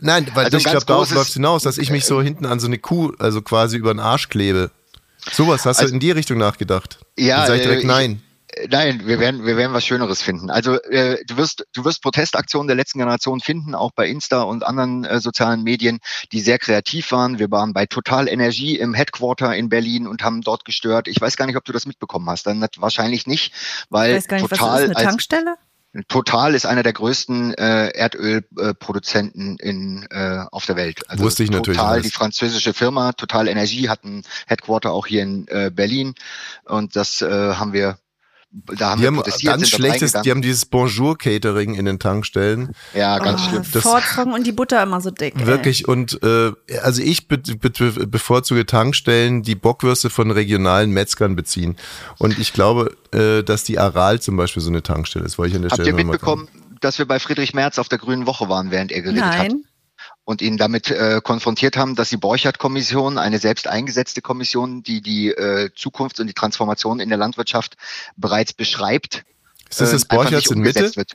[0.00, 2.66] Nein, weil Also ich glaube, darauf läuft hinaus, dass ich mich so hinten an so
[2.66, 4.70] eine Kuh, also quasi über den Arsch klebe.
[5.32, 6.98] Sowas, hast Also- du in die Richtung nachgedacht?
[7.18, 8.22] Ja, Dann sag ich direkt äh, nein.
[8.68, 10.48] Nein, wir werden, wir werden was Schöneres finden.
[10.48, 14.64] Also äh, du wirst, du wirst Protestaktionen der letzten Generation finden, auch bei Insta und
[14.64, 15.98] anderen äh, sozialen Medien,
[16.30, 17.40] die sehr kreativ waren.
[17.40, 21.08] Wir waren bei Total Energie im Headquarter in Berlin und haben dort gestört.
[21.08, 22.46] Ich weiß gar nicht, ob du das mitbekommen hast.
[22.46, 23.52] Dann wahrscheinlich nicht,
[23.90, 25.54] weil ich weiß gar nicht, Total was ist eine als- Tankstelle?
[26.08, 31.08] Total ist einer der größten äh, Erdölproduzenten in äh, auf der Welt.
[31.08, 32.06] Also Wusste ich natürlich Total, alles.
[32.06, 36.14] die französische Firma Total Energie hat ein Headquarter auch hier in äh, Berlin
[36.64, 37.98] und das äh, haben wir
[38.78, 42.70] da haben Die wir haben ganz schlechtes, die haben dieses Bonjour-Catering in den Tankstellen.
[42.94, 43.62] ja ganz oh, schlimm.
[43.72, 45.34] Das- Fortfragen und die Butter immer so dick.
[45.38, 45.46] ey.
[45.46, 47.70] Wirklich und äh, also ich be be
[48.06, 51.76] bevorzuge Tankstellen, die Bockwürste von regionalen Metzgern beziehen.
[52.18, 55.56] Und ich glaube, äh, dass die Aral zum Beispiel so eine Tankstelle ist, wollte ich
[55.56, 56.48] an der Habt Stelle ihr mitbekommen,
[56.80, 59.38] dass wir bei Friedrich Merz auf der Grünen Woche waren, während er geredet hat?
[59.38, 59.64] Nein.
[60.24, 65.28] Und ihn damit äh, konfrontiert haben, dass die Borchardt-Kommission, eine selbst eingesetzte Kommission, die die
[65.28, 67.76] äh, Zukunft und die Transformation in der Landwirtschaft
[68.16, 69.24] bereits beschreibt,
[69.68, 70.96] Ist das das Borchards nicht in Mitte?
[70.96, 71.12] Wird.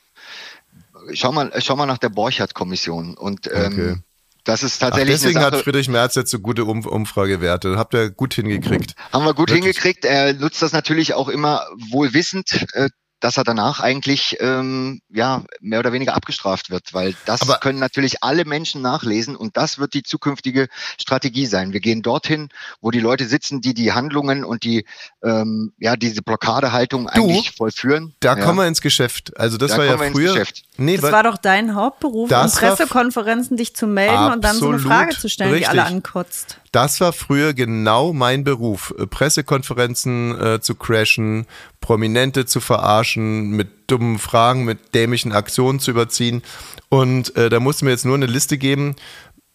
[1.14, 3.96] Schau mal, schau mal nach der Borchardt-Kommission und ähm, Okay.
[4.44, 7.78] das ist Ach, tatsächlich deswegen eine hat Friedrich Merz jetzt so gute um Umfragewerte.
[7.78, 8.96] Habt ihr gut hingekriegt.
[9.12, 9.66] haben wir gut Wirklich.
[9.66, 10.06] hingekriegt.
[10.06, 12.90] Er nutzt das natürlich auch immer wohl wissend, äh,
[13.20, 17.80] dass er danach eigentlich ähm, ja mehr oder weniger abgestraft wird, weil das Aber- können
[17.80, 20.68] natürlich alle Menschen nachlesen und das wird die zukünftige
[21.00, 21.74] Strategie sein.
[21.74, 22.50] Wir gehen dorthin,
[22.82, 24.86] wo die Leute sitzen, die die Handlungen und die
[25.24, 28.14] ähm, ja diese Blockadehaltung eigentlich vollführen.
[28.22, 28.44] Da ja.
[28.46, 29.38] kommen wir ins Geschäft.
[29.38, 30.46] Also das Da war ja früher.
[30.78, 34.70] Nee, Das war doch dein Hauptberuf, um f- Pressekonferenzen dich zu melden und dann so
[34.70, 35.96] eine Frage zu stellen, die alle richtig.
[35.96, 36.58] ankotzt.
[36.72, 38.94] Das war früher genau mein Beruf.
[38.98, 41.48] Äh, Pressekonferenzen äh, zu crashen,
[41.82, 46.42] Prominente zu verarschen, mit dummen Fragen, mit dämlichen Aktionen zu überziehen.
[46.90, 48.96] Und äh, da musste mir jetzt nur eine Liste geben.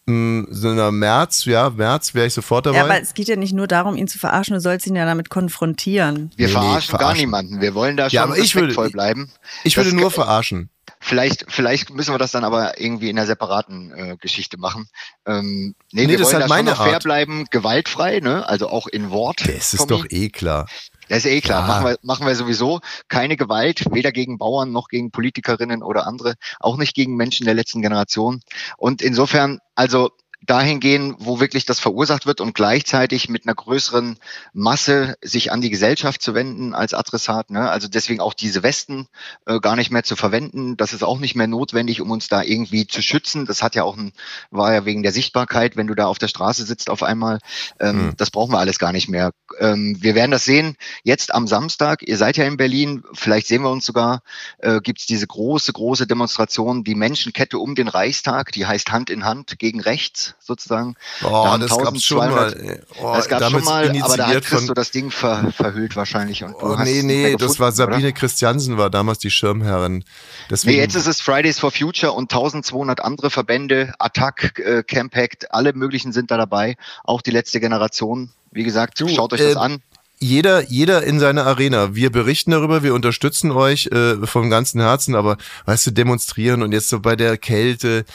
[0.07, 2.77] Mh, So einer März, ja, März wäre ich sofort dabei.
[2.77, 5.05] Ja, aber es geht ja nicht nur darum, ihn zu verarschen, du sollst ihn ja
[5.05, 6.31] damit konfrontieren.
[6.35, 7.19] Wir Nee, nee, verarschen gar verarschen.
[7.21, 7.61] niemanden.
[7.61, 9.31] Wir wollen da schon Ja, aber ich würde- bleiben.
[9.63, 10.69] ich Das würde nur verarschen.
[10.99, 14.87] Vielleicht, vielleicht müssen wir das dann aber irgendwie in einer separaten äh, Geschichte machen.
[15.27, 18.19] Ähm, nee, Nee, wir das ist wollen halt da schon meine noch fair bleiben, gewaltfrei,
[18.21, 18.47] ne?
[18.47, 19.41] Also auch in Wort.
[19.47, 20.67] Das ist doch eh klar.
[21.09, 21.61] Das ist eh klar.
[21.61, 21.67] Ja.
[21.67, 26.35] Machen wir, machen wir sowieso keine Gewalt, weder gegen Bauern noch gegen Politikerinnen oder andere,
[26.59, 28.41] auch nicht gegen Menschen der letzten Generation.
[28.77, 30.11] Und insofern, also
[30.45, 34.17] dahin gehen, wo wirklich das verursacht wird und gleichzeitig mit einer größeren
[34.53, 37.49] Masse sich an die Gesellschaft zu wenden als Adressat.
[37.49, 37.69] Ne?
[37.69, 39.07] Also deswegen auch diese Westen
[39.45, 40.77] äh, gar nicht mehr zu verwenden.
[40.77, 43.45] Das ist auch nicht mehr notwendig, um uns da irgendwie zu schützen.
[43.45, 44.13] Das hat ja auch ein,
[44.51, 47.39] war ja wegen der Sichtbarkeit, wenn du da auf der Straße sitzt auf einmal.
[47.79, 48.13] Ähm, Mhm.
[48.17, 49.31] Das brauchen wir alles gar nicht mehr.
[49.59, 52.07] Ähm, wir werden das sehen jetzt am Samstag.
[52.07, 53.03] Ihr seid ja in Berlin.
[53.13, 54.21] Vielleicht sehen wir uns sogar.
[54.59, 59.09] Äh, Gibt es diese große, große Demonstration, die Menschenkette um den Reichstag, die heißt Hand
[59.09, 60.95] in Hand gegen rechts sozusagen.
[61.23, 62.83] Oh, das gab's schon 1200 mal.
[63.01, 66.43] Oh, das gab schon mal, aber da hat Christo das Ding ver, verhüllt wahrscheinlich.
[66.43, 67.93] Und du Oh, nee, es nee, das war gefunden, oder?
[67.93, 70.03] Sabine Christiansen, war damals die Schirmherrin.
[70.49, 75.51] Deswegen, Nee, jetzt ist es Fridays for Future und 1200 andere Verbände, Attac, äh, Campact,
[75.53, 76.75] alle möglichen sind da dabei.
[77.03, 78.29] Auch die letzte Generation.
[78.51, 79.81] Wie gesagt, Du, schaut euch äh, das an.
[80.19, 81.93] Jeder, jeder in seiner Arena.
[81.95, 86.71] Wir berichten darüber, wir unterstützen euch äh, vom ganzen Herzen, aber weißt du, demonstrieren und
[86.71, 88.05] jetzt so bei der Kälte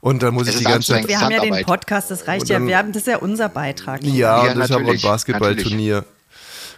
[0.00, 1.08] und dann muss Es ich die ganze Zeit.
[1.08, 1.64] Wir haben ja den.
[1.64, 2.58] Podcast, das reicht Und ja.
[2.58, 4.02] dann- Wir haben, das ist ja unser Beitrag.
[4.04, 6.04] Ja, Ja, und ich habe auch ein Basketballturnier.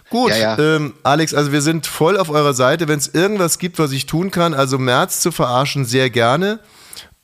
[0.09, 0.75] Gut, Ja, ja.
[0.75, 2.87] Ähm, Alex, also wir sind voll auf eurer Seite.
[2.89, 6.59] Wenn es irgendwas gibt, was ich tun kann, also März zu verarschen, sehr gerne.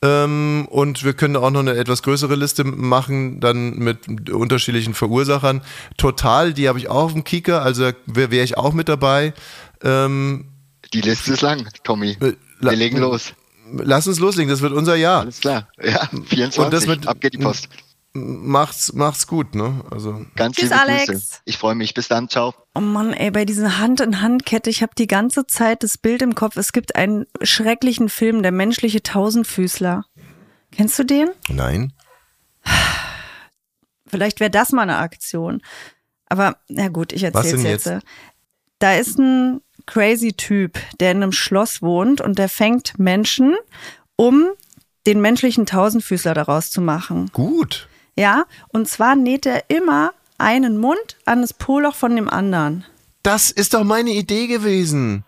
[0.03, 5.61] Ähm, und wir können auch noch eine etwas größere Liste machen, dann mit unterschiedlichen Verursachern.
[5.97, 9.33] Total, die habe ich auch auf dem Kicker, also wäre wär ich auch mit dabei.
[9.83, 10.45] Ähm,
[10.93, 12.15] Die Liste ist lang, Tommy.
[12.21, 13.33] äh, la- Wir legen los.
[13.73, 15.21] Lass uns loslegen, das wird unser Jahr.
[15.21, 15.67] Alles klar.
[15.83, 16.59] Ja, 24.
[16.59, 17.67] Und das mit- Ab geht die Post.
[18.17, 19.83] Macht's, macht's gut, ne?
[19.91, 20.25] Also.
[20.35, 21.05] Ganz Tschüss, liebe Alex.
[21.05, 21.35] Grüße.
[21.45, 21.93] Ich freue mich.
[21.93, 22.29] Bis dann.
[22.29, 22.53] Ciao.
[22.73, 26.57] Oh Mann, ey, bei dieser Hand-in-Hand-Kette, ich habe die ganze Zeit das Bild im Kopf.
[26.57, 30.05] Es gibt einen schrecklichen Film, der menschliche Tausendfüßler.
[30.71, 31.29] Kennst du den?
[31.49, 31.93] Nein.
[34.07, 35.61] Vielleicht wäre das mal eine Aktion.
[36.29, 37.85] Aber na gut, ich erzähl's jetzt.
[37.85, 38.05] jetzt?
[38.79, 43.55] Da ist ein crazy Typ, der in einem Schloss wohnt und der fängt Menschen,
[44.15, 44.47] um
[45.07, 47.29] den menschlichen Tausendfüßler daraus zu machen.
[47.31, 47.87] Gut.
[48.17, 52.83] Ja, und zwar näht er immer einen Mund an das Poloch von dem anderen.
[53.23, 55.23] Das ist doch meine Idee gewesen.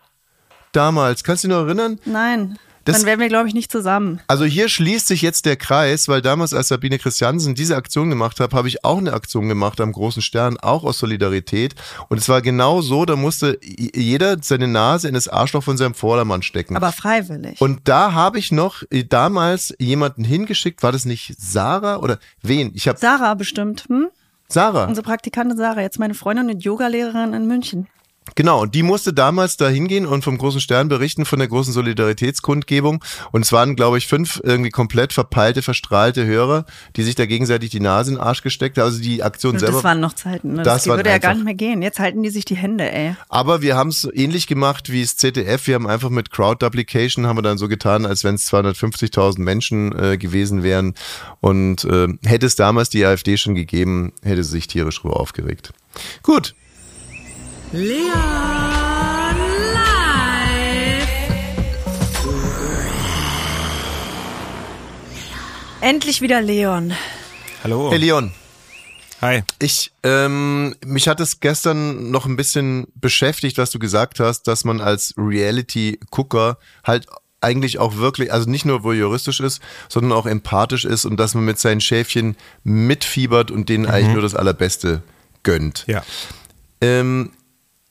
[0.71, 1.23] Damals.
[1.23, 1.99] Kannst du dich noch erinnern?
[2.05, 2.57] Nein,
[2.89, 4.19] Das- dann wären wir, glaube ich, nicht zusammen.
[4.27, 8.39] Also hier schließt sich jetzt der Kreis, weil damals, als Sabine Christiansen diese Aktion gemacht
[8.39, 11.75] hat, habe ich auch eine Aktion gemacht am Großen Stern, auch aus Solidarität.
[12.09, 15.93] Und es war genau so, da musste jeder seine Nase in das Arschloch von seinem
[15.93, 16.75] Vordermann stecken.
[16.75, 17.59] Aber freiwillig.
[17.61, 22.71] und da habe ich noch äh, damals jemanden hingeschickt, war das nicht Sarah oder wen?
[22.75, 24.07] Ich habe Sarah bestimmt, hm?
[24.47, 24.85] Sarah.
[24.85, 27.87] Unsere Praktikantin Sarah, jetzt meine Freundin und Yogalehrerin in München.
[28.35, 31.73] Genau, und die musste damals da hingehen und vom großen Stern berichten von der großen
[31.73, 33.03] Solidaritätskundgebung.
[33.31, 36.65] Und es waren, glaube ich, fünf irgendwie komplett verpeilte, verstrahlte Hörer,
[36.95, 38.85] die sich da gegenseitig die Nase in den Arsch gesteckt haben.
[38.85, 39.75] Also die Aktion Und selber.
[39.75, 40.53] das waren noch Zeiten.
[40.53, 40.63] Ne?
[40.63, 41.81] Das Das, würde ja gar nicht mehr gehen.
[41.81, 43.15] Jetzt halten die sich die Hände, ey.
[43.29, 45.67] Aber wir haben es ähnlich gemacht wie das ZDF.
[45.67, 49.39] Wir haben einfach mit Crowd Duplication haben wir dann so getan, als wenn es 250.000
[49.39, 50.93] Menschen äh, gewesen wären.
[51.41, 55.71] Und äh, hätte es damals die AfD schon gegeben, hätte sie sich tierisch drüber aufgeregt.
[56.23, 56.55] Gut,
[57.71, 58.09] Leon
[59.73, 61.07] live.
[65.79, 66.93] Endlich wieder Leon.
[67.63, 67.91] Hallo.
[67.91, 68.31] hey Leon.
[69.21, 69.43] Hi.
[69.59, 74.65] Ich, ähm, mich hat es gestern noch ein bisschen beschäftigt, was du gesagt hast, dass
[74.65, 77.05] man als Reality-Gucker halt
[77.39, 81.45] eigentlich auch wirklich, also nicht nur voyeuristisch ist, sondern auch empathisch ist und dass man
[81.45, 85.03] mit seinen Schäfchen mitfiebert und denen eigentlich nur das Allerbeste
[85.43, 85.85] gönnt.
[85.87, 86.03] Ja.
[86.81, 87.31] Ähm,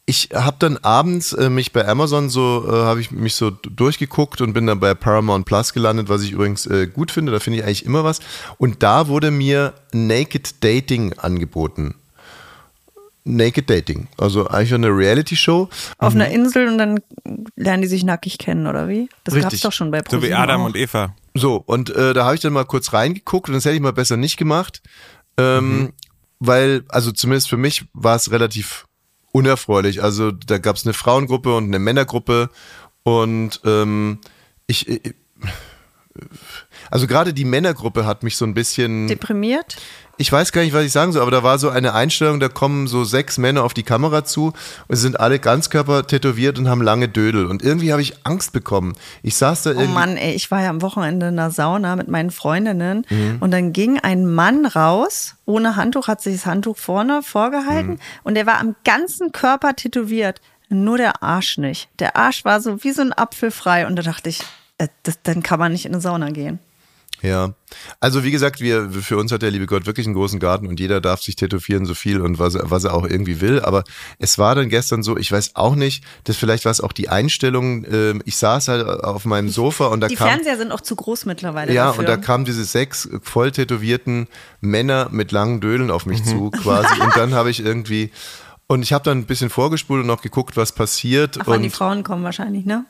[0.08, 4.40] ich habe dann abends äh, mich bei Amazon so, äh, habe ich mich so durchgeguckt
[4.40, 7.30] und bin dann bei Paramount Plus gelandet, was ich übrigens äh, gut finde.
[7.30, 8.20] Da finde ich eigentlich immer was.
[8.56, 11.94] Und da wurde mir Naked Dating angeboten.
[13.24, 15.68] Naked Dating, also eigentlich eine Reality-Show.
[15.98, 17.00] Auf einer Insel und dann
[17.56, 19.10] lernen die sich nackig kennen, oder wie?
[19.24, 19.50] Das Richtig.
[19.50, 20.66] gab's doch schon bei So wie Adam auch.
[20.66, 21.14] und Eva.
[21.34, 23.92] So, und äh, da habe ich dann mal kurz reingeguckt und das hätte ich mal
[23.92, 24.80] besser nicht gemacht.
[25.36, 25.92] Ähm,
[26.40, 28.86] Weil, also zumindest für mich war es relativ
[29.32, 30.02] unerfreulich.
[30.02, 32.50] Also da gab es eine Frauengruppe und eine Männergruppe
[33.02, 34.20] und ähm,
[34.66, 35.14] ich, ich
[36.90, 39.76] also gerade die Männergruppe hat mich so ein bisschen Deprimiert?
[40.20, 42.48] ich weiß gar nicht, was ich sagen soll, aber da war so eine Einstellung, da
[42.48, 44.52] kommen so sechs Männer auf die Kamera zu
[44.88, 47.46] und sie sind alle ganzkörper tätowiert und haben lange Dödel.
[47.46, 48.94] Und irgendwie habe ich Angst bekommen.
[49.22, 49.92] Ich saß da Oh irgendwie.
[49.94, 53.36] Mann, ey, ich war ja am Wochenende in der Sauna mit meinen Freundinnen Mhm.
[53.38, 57.98] und dann ging ein Mann raus, ohne Handtuch, hat sich das Handtuch vorne vorgehalten Mhm.
[58.24, 61.88] und der war am ganzen Körper tätowiert, nur der Arsch nicht.
[62.00, 64.40] Der Arsch war so wie so ein Apfel frei und da dachte ich,
[64.78, 66.58] äh, das, dann kann man nicht in eine Sauna gehen.
[67.20, 67.52] Ja,
[67.98, 70.78] also wie gesagt, wir für uns hat der liebe Gott wirklich einen großen Garten und
[70.78, 73.60] jeder darf sich tätowieren so viel und was, er- was er auch irgendwie will.
[73.60, 73.82] Aber
[74.20, 77.08] es war dann gestern so, ich weiß auch nicht, das vielleicht war es auch die
[77.08, 77.84] Einstellung.
[77.90, 80.94] ähm, Ich saß halt auf meinem Sofa und da Die kam Fernseher sind auch zu
[80.94, 81.98] groß mittlerweile ja dafür.
[82.00, 84.28] und da kamen diese sechs voll tätowierten
[84.60, 88.12] Männer mit langen Dödeln auf mich zu quasi und dann habe ich irgendwie
[88.68, 91.70] und ich habe dann ein bisschen vorgespult und noch geguckt, was passiert Ach, und die
[91.70, 92.84] Frauen kommen wahrscheinlich, ne?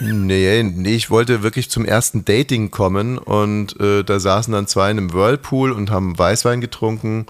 [0.00, 4.90] Nee, nee, ich wollte wirklich zum ersten Dating kommen und äh, da saßen dann zwei
[4.90, 7.26] in einem Whirlpool und haben Weißwein getrunken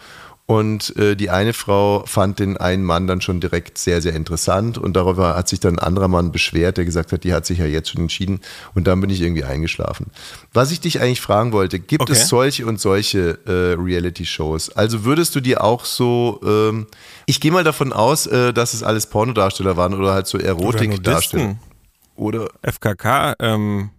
[0.46, 4.78] und äh, die eine Frau fand den einen Mann dann schon direkt sehr, sehr interessant
[4.78, 7.58] und darüber hat sich dann ein anderer Mann beschwert, der gesagt hat, die hat sich
[7.58, 8.40] ja jetzt schon entschieden
[8.74, 10.06] und dann bin ich irgendwie eingeschlafen.
[10.52, 12.12] Was ich dich eigentlich fragen wollte, gibt Okay.
[12.12, 14.70] es solche und solche äh, Reality-Shows?
[14.76, 16.86] Also würdest du dir auch so, ähm,
[17.26, 21.56] ich gehe mal davon aus, äh, dass es alles Pornodarsteller waren oder halt so Erotikdarsteller.
[22.16, 23.90] Oder FKK, ähm,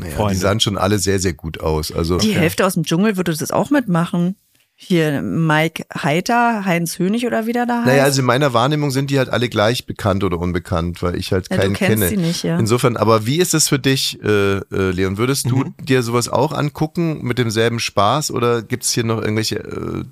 [0.00, 1.92] Naja, die sahen schon alle sehr, sehr gut aus.
[1.92, 4.36] Also Die Hälfte aus dem Dschungel würde das auch mitmachen.
[4.80, 7.86] Hier Mike Heiter, Heinz Hönig oder wie der da heißt.
[7.86, 11.32] naja, also in meiner Wahrnehmung sind die halt alle gleich bekannt oder unbekannt, weil ich
[11.32, 12.08] halt Ja, du keinen kennst kenne.
[12.10, 12.56] sie nicht, ja.
[12.60, 14.62] Insofern, aber wie ist es für dich, äh, äh,
[14.92, 15.18] Leon?
[15.18, 15.74] Würdest du Mhm.
[15.80, 20.04] dir sowas auch angucken mit demselben Spaß oder gibt es hier noch irgendwelche äh,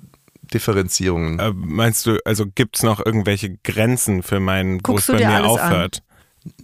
[0.53, 1.39] Differenzierungen?
[1.39, 5.27] äh, meinst du, also gibt's noch irgendwelche Grenzen für meinen, wo es du bei dir
[5.27, 6.03] mir aufhört?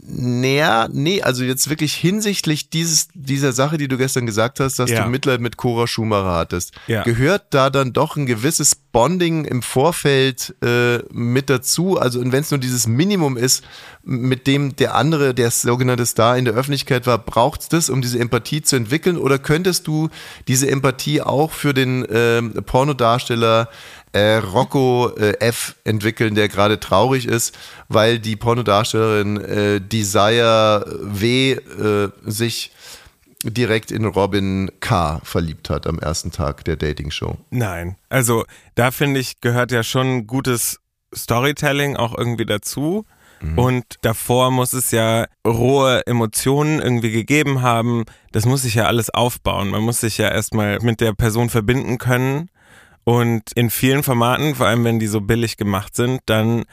[0.06, 4.90] Naja, nee, also jetzt wirklich hinsichtlich dieses, dieser Sache, die du gestern gesagt hast, dass
[4.92, 5.04] Ja.
[5.04, 7.04] du Mitleid mit Cora Schumacher hattest, Ja.
[7.04, 11.98] gehört da dann doch ein gewisses Bonding im Vorfeld äh, mit dazu?
[11.98, 13.64] Also, und wenn es nur dieses Minimum ist,
[14.04, 18.02] mit dem der andere, der sogenannte Star in der Öffentlichkeit war, braucht es das, um
[18.02, 19.18] diese Empathie zu entwickeln?
[19.18, 20.10] Oder könntest du
[20.48, 23.70] diese Empathie auch für den ähm, Pornodarsteller
[24.14, 25.76] äh, Rocco äh, F.
[25.84, 27.58] entwickeln, der gerade traurig ist,
[27.90, 31.52] weil die Pornodarstellerin äh, Desire W.
[31.52, 32.72] Äh, sich
[33.44, 35.20] direkt in Robin K.
[35.24, 37.38] verliebt hat am ersten Tag der Dating-Show.
[37.50, 37.98] Nein.
[38.08, 38.46] Also
[38.76, 40.80] da finde ich, gehört ja schon gutes
[41.14, 43.06] Storytelling auch irgendwie dazu.
[43.58, 48.06] Und davor muss es ja rohe Emotionen irgendwie gegeben haben.
[48.32, 49.70] Das muss sich ja alles aufbauen.
[49.70, 52.50] Man muss sich ja erstmal mit der Person verbinden können.
[53.04, 56.64] Und in vielen Formaten, vor allem wenn die so billig gemacht sind, dann,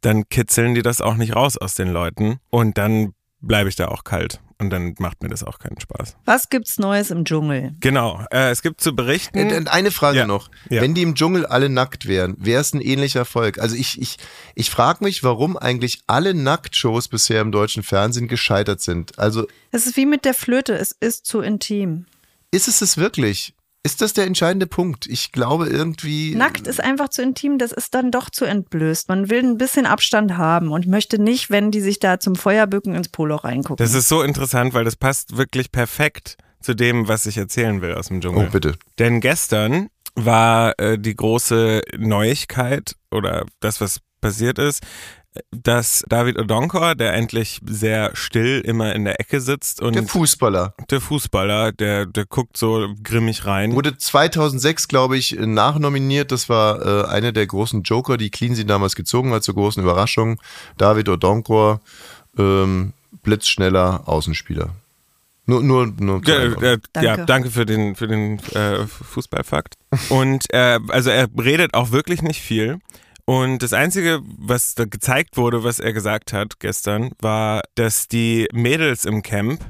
[0.00, 2.38] dann kitzeln die das auch nicht raus aus den Leuten.
[2.50, 4.40] Und dann bleibe ich da auch kalt.
[4.60, 6.16] Und dann macht mir das auch keinen Spaß.
[6.24, 7.76] Was gibt's Neues im Dschungel?
[7.78, 8.24] Genau.
[8.32, 9.38] Äh, es gibt zu berichten.
[9.38, 10.26] Und- und Eine Frage Ja.
[10.26, 10.50] noch.
[10.68, 10.82] Ja.
[10.82, 13.60] Wenn die im Dschungel alle nackt wären, wäre es ein ähnlicher Erfolg.
[13.60, 14.16] Also ich, ich,
[14.56, 19.16] ich frage mich, warum eigentlich alle Nacktshows bisher im deutschen Fernsehen gescheitert sind.
[19.16, 22.06] Also Es ist wie mit der Flöte, es ist zu intim.
[22.50, 23.54] ist es es wirklich?
[23.84, 25.06] Ist das der entscheidende Punkt.
[25.06, 26.34] Ich glaube irgendwie.
[26.34, 29.08] Nackt ist einfach zu intim, das ist dann doch zu entblößt.
[29.08, 32.94] Man will ein bisschen Abstand haben und möchte nicht, wenn die sich da zum Feuerbücken
[32.94, 33.76] ins Polo reingucken.
[33.84, 37.94] Das ist so interessant, weil das passt wirklich perfekt zu dem, was ich erzählen will
[37.94, 38.48] aus dem Oh, Dschungel.
[38.50, 38.74] bitte.
[38.98, 44.82] Denn gestern war äh, die große Neuigkeit oder das, was passiert ist,
[45.50, 50.74] dass David Odonkor, der endlich sehr still immer in der Ecke sitzt und Der Fußballer.
[50.90, 53.74] der Fußballer, der, der guckt so grimmig rein.
[53.74, 56.32] Wurde 2006, glaube ich, nachnominiert.
[56.32, 60.40] Das war äh, einer der großen Joker, die Cleansea damals gezogen hat, zur großen Überraschung.
[60.76, 61.80] David Odonkor,
[62.36, 64.70] ähm, blitzschneller Außenspieler.
[65.46, 66.20] Nur, nur, nur.
[66.26, 67.06] Ja, äh, Danke.
[67.06, 69.76] ja, danke für den, für den äh, Fußballfakt.
[70.10, 72.80] Und äh, also er redet auch wirklich nicht viel.
[73.28, 78.48] Und das Einzige, was da gezeigt wurde, was er gesagt hat gestern, war, dass die
[78.54, 79.62] Mädels im Camp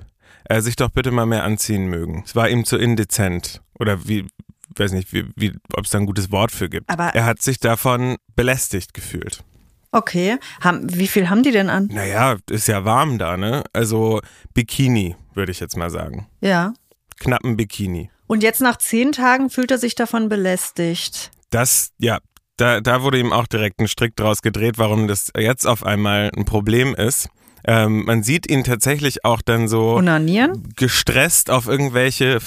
[0.44, 2.22] äh, sich doch bitte mal mehr anziehen mögen.
[2.24, 3.60] Es war ihm zu indezent.
[3.80, 4.28] Oder wie,
[4.76, 6.88] weiß nicht, wie, wie, ob es da ein gutes Wort für gibt.
[6.88, 9.42] Aber- er hat sich davon belästigt gefühlt.
[9.90, 10.38] okay.
[10.60, 11.88] Haben, wie viel haben die denn an?
[11.92, 13.64] Naja, ist ja warm da, ne?
[13.72, 14.20] Also
[14.54, 16.28] Bikini, würde ich jetzt mal sagen.
[16.40, 16.74] Ja.
[17.18, 18.08] Knappen Bikini.
[18.28, 21.32] Und jetzt nach zehn Tagen fühlt er sich davon belästigt.
[21.50, 22.18] Das, ja,
[22.58, 26.30] da, da wurde ihm auch direkt ein Strick draus gedreht, warum das jetzt auf einmal
[26.36, 27.28] ein Problem ist.
[27.64, 30.68] Ähm, man sieht ihn tatsächlich auch dann so Unanieren?
[30.76, 32.38] gestresst auf irgendwelche,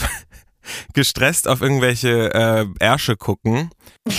[0.94, 3.70] gestresst auf irgendwelche äh, Ärsche gucken.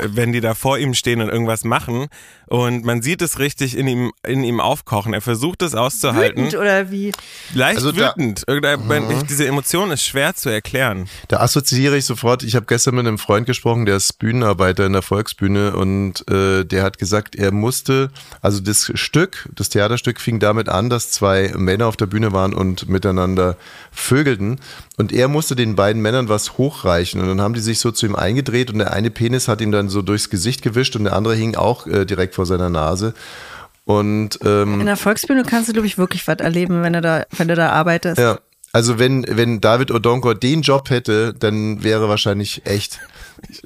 [0.00, 2.06] wenn die da vor ihm stehen und irgendwas machen
[2.46, 5.12] und man sieht es richtig in ihm in ihm aufkochen.
[5.14, 6.44] Er versucht es auszuhalten.
[6.46, 7.12] Wütend oder wie?
[7.54, 8.44] Leicht Also da- wütend.
[8.46, 11.08] Irgendein- ich- Diese Emotion ist schwer zu erklären.
[11.28, 14.92] Da assoziiere ich sofort, ich habe gestern mit einem Freund gesprochen, der ist Bühnenarbeiter in
[14.94, 20.38] der Volksbühne und äh, der hat gesagt, er musste, also das Stück, das Theaterstück fing
[20.40, 23.56] damit an, dass zwei Männer auf der Bühne waren und miteinander
[23.92, 24.60] vögelten
[24.96, 28.06] und er musste den beiden Männern was hochreichen und dann haben die sich so zu
[28.06, 31.14] ihm eingedreht und der eine Penis hat ihm dann so durchs Gesicht gewischt und der
[31.14, 33.14] andere hing auch äh, direkt vor seiner Nase
[33.84, 37.24] und ähm, In der Volksbühne kannst du, glaube ich, wirklich was erleben, wenn du da,
[37.36, 38.18] wenn du da arbeitest.
[38.18, 38.38] Ja,
[38.72, 43.00] also wenn, wenn David Odonkor den Job hätte, dann wäre wahrscheinlich echt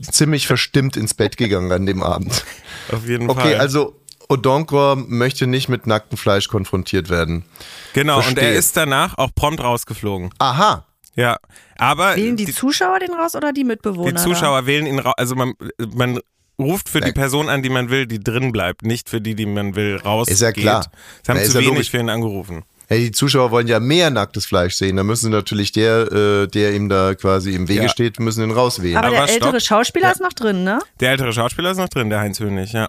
[0.01, 2.45] ziemlich verstimmt ins Bett gegangen an dem Abend.
[2.93, 3.61] Auf jeden Okay, Fall.
[3.61, 3.97] also
[4.29, 7.45] Odonkor möchte nicht mit nacktem Fleisch konfrontiert werden.
[7.93, 8.19] genau.
[8.19, 8.45] Und verstehe.
[8.45, 10.31] er ist danach auch prompt rausgeflogen.
[10.39, 11.37] Aha, Ja,
[11.77, 14.13] aber Wählen die, die, Zuschauer den raus oder die Mitbewohner?
[14.13, 15.15] die Zuschauer wählen ihn raus.
[15.17, 15.53] Also man,
[15.95, 16.21] man
[16.59, 17.13] ruft für die.
[17.13, 20.35] Person an, die man will, die drin bleibt, nicht für die, die man will, rausgeht.
[20.35, 20.87] Ist ja klar.
[21.23, 21.91] Es haben Na, ist zu ja wenig logisch.
[21.91, 22.63] für ihn angerufen.
[22.89, 24.97] hey, die Zuschauer wollen ja mehr nacktes Fleisch sehen.
[24.97, 27.89] Da müssen sie natürlich der, äh, der ihm da quasi im Wege Ja.
[27.89, 28.97] steht, müssen ihn rauswählen.
[28.97, 29.79] Aber, Aber der ältere stopp.
[29.79, 30.13] Schauspieler Ja.
[30.13, 30.79] ist noch drin, ne?
[31.01, 32.89] Der ältere Schauspieler ist noch drin, der Heinz Hönig, ja.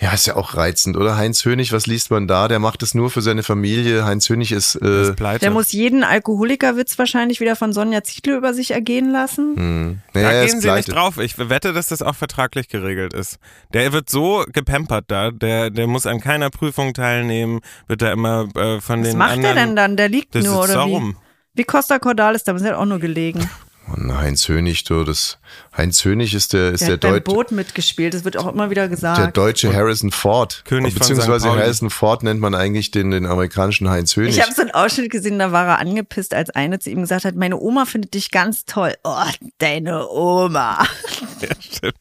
[0.00, 1.18] Ja, ist ja auch reizend, oder?
[1.18, 2.48] Heinz Hönig, was liest man da?
[2.48, 4.06] Der macht es nur für seine Familie.
[4.06, 5.40] Heinz Hönig ist, äh, ist pleite.
[5.40, 9.56] Der muss jeden Alkoholikerwitz wahrscheinlich wieder von Sonja Zietlow über sich ergehen lassen.
[9.56, 11.18] hm, da naja, er ist gehen sie nicht drauf.
[11.18, 13.38] Ich wette, dass das auch vertraglich geregelt ist.
[13.74, 18.48] Der wird so gepampert da, der, der muss an keiner Prüfung teilnehmen, wird da immer
[18.56, 19.54] äh, von Was den macht anderen...
[19.54, 19.96] der denn dann?
[19.98, 20.90] Der liegt Das nur, ist oder wie?
[20.90, 21.16] darum.
[21.52, 23.48] Wie Costa Cordalis, da ist er auch nur gelegen.
[23.90, 25.38] Mann, Heinz Hönig, du, das
[25.76, 28.46] Heinz Hönig ist der, ist Der der, hat beim Deut Boot mitgespielt, das wird auch
[28.52, 29.36] immer wieder der gesagt.
[29.36, 30.62] deutsche Harrison Ford.
[30.64, 31.48] König von Beziehungsweise.
[31.48, 31.60] Pauli.
[31.60, 34.36] Harrison Ford nennt man eigentlich den, den amerikanischen Heinz Hönig.
[34.36, 37.24] Ich habe so einen Ausschnitt gesehen, da war er angepisst, als eine zu ihm gesagt
[37.24, 38.94] hat, meine Oma findet dich ganz toll.
[39.04, 39.24] Oh,
[39.58, 40.86] deine Oma.
[41.40, 41.94] Ja, stimmt.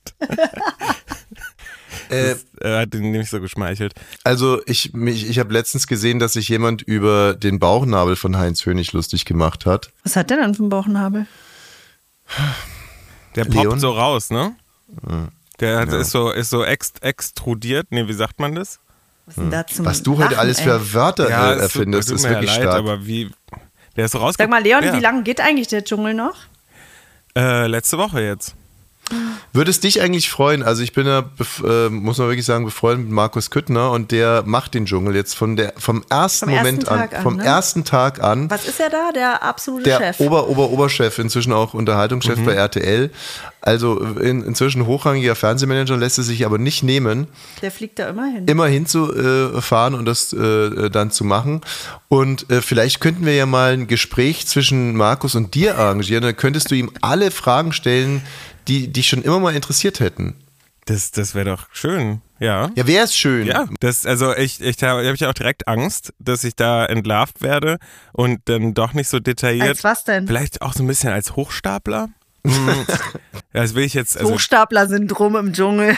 [2.10, 3.94] äh, Das äh, hat ihn nicht so geschmeichelt.
[4.24, 8.66] also ich, mich, ich habe letztens gesehen, dass sich jemand über den Bauchnabel von Heinz
[8.66, 9.92] Hönig lustig gemacht hat.
[10.04, 11.26] Was hat der denn für einen Bauchnabel?
[13.36, 13.80] Der poppt Leon?
[13.80, 14.56] so raus, ne?
[15.60, 17.88] Der hat, ist so, ist so ext, extrudiert.
[17.90, 18.80] Nee, wie sagt man das?
[19.26, 20.64] Was, da zum Was du heute Lachen, alles ey?
[20.64, 22.78] für Wörter es tut- erfindest, ist ja wirklich leid, stark.
[22.80, 23.30] aber wie.
[23.96, 24.36] Der ist raus.
[24.38, 24.96] Sag mal, Leon, ja.
[24.96, 26.36] wie lange geht eigentlich der Dschungel noch?
[27.36, 28.56] Äh, letzte Woche jetzt.
[29.52, 30.62] Würde es dich eigentlich freuen?
[30.64, 31.24] Also ich bin ja,
[31.66, 35.34] äh, muss man wirklich sagen, befreundet mit Markus Küttner und der macht den Dschungel jetzt
[35.36, 37.44] von der, vom ersten Vom ersten Moment Tag an, an, vom ne?
[37.46, 38.50] ersten Tag an.
[38.50, 39.12] Was ist er da?
[39.14, 40.20] Der absolute der Chef.
[40.20, 42.46] Ober, Ober, Oberchef, inzwischen auch Unterhaltungschef Mhm.
[42.46, 43.10] bei RTL.
[43.62, 47.28] Also in, inzwischen hochrangiger Fernsehmanager, lässt es sich aber nicht nehmen,
[47.62, 48.46] der fliegt da immer hin.
[48.48, 51.62] immer hinzufahren und das äh, dann zu machen.
[52.08, 56.24] Und äh, vielleicht könnten wir ja mal ein Gespräch zwischen Markus und dir arrangieren.
[56.24, 58.22] Dann könntest du ihm alle Fragen stellen,
[58.70, 60.36] die dich schon immer mal interessiert hätten.
[60.86, 62.22] Das, das wäre doch schön.
[62.40, 62.70] Ja.
[62.76, 63.46] Ja, wäre es schön.
[63.46, 67.42] Ja, das, also ich, ich habe hab ich auch direkt Angst, dass ich da entlarvt
[67.42, 67.78] werde
[68.14, 69.68] und dann doch nicht so detailliert.
[69.68, 70.26] Als was denn?
[70.26, 72.10] Vielleicht auch so ein bisschen als Hochstapler.
[72.46, 72.68] Hm.
[73.54, 74.18] ja, das will ich jetzt.
[74.18, 75.98] Also, Hochstapler-Syndrom im Dschungel.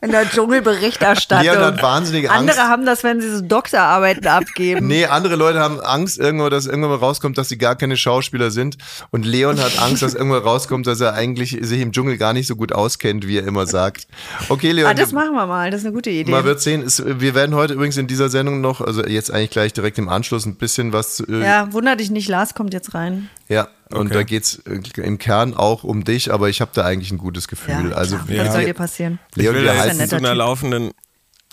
[0.00, 1.52] In der Dschungelberichterstattung.
[1.52, 2.70] Leon hat wahnsinnige Andere Angst.
[2.70, 4.86] haben das, wenn sie so Doktorarbeiten abgeben.
[4.86, 8.50] Nee, andere Leute haben Angst irgendwo, dass irgendwann mal rauskommt, dass sie gar keine Schauspieler
[8.50, 8.78] sind.
[9.10, 12.46] Und Leon hat Angst, dass irgendwann rauskommt, dass er eigentlich sich im Dschungel gar nicht
[12.46, 14.06] so gut auskennt, wie er immer sagt.
[14.48, 14.90] Okay, Leon.
[14.90, 15.70] Ah, das machen wir mal.
[15.70, 16.30] Das ist eine gute Idee.
[16.30, 16.82] Man wird sehen.
[16.82, 20.08] Es, wir werden heute übrigens in dieser Sendung noch, also jetzt eigentlich gleich direkt im
[20.08, 21.20] Anschluss ein bisschen was.
[21.20, 23.28] Äh, ja, wunder dich nicht, Lars kommt jetzt rein.
[23.48, 24.14] Ja, und Okay.
[24.14, 27.48] da geht's äh, im Kern auch um dich, aber ich habe da eigentlich ein gutes
[27.48, 27.90] Gefühl.
[27.90, 29.18] Ja, also wir, Was soll wir- dir passieren?
[29.30, 30.38] Ich Leon, will wir da jetzt zu einer Typ.
[30.38, 30.90] laufenden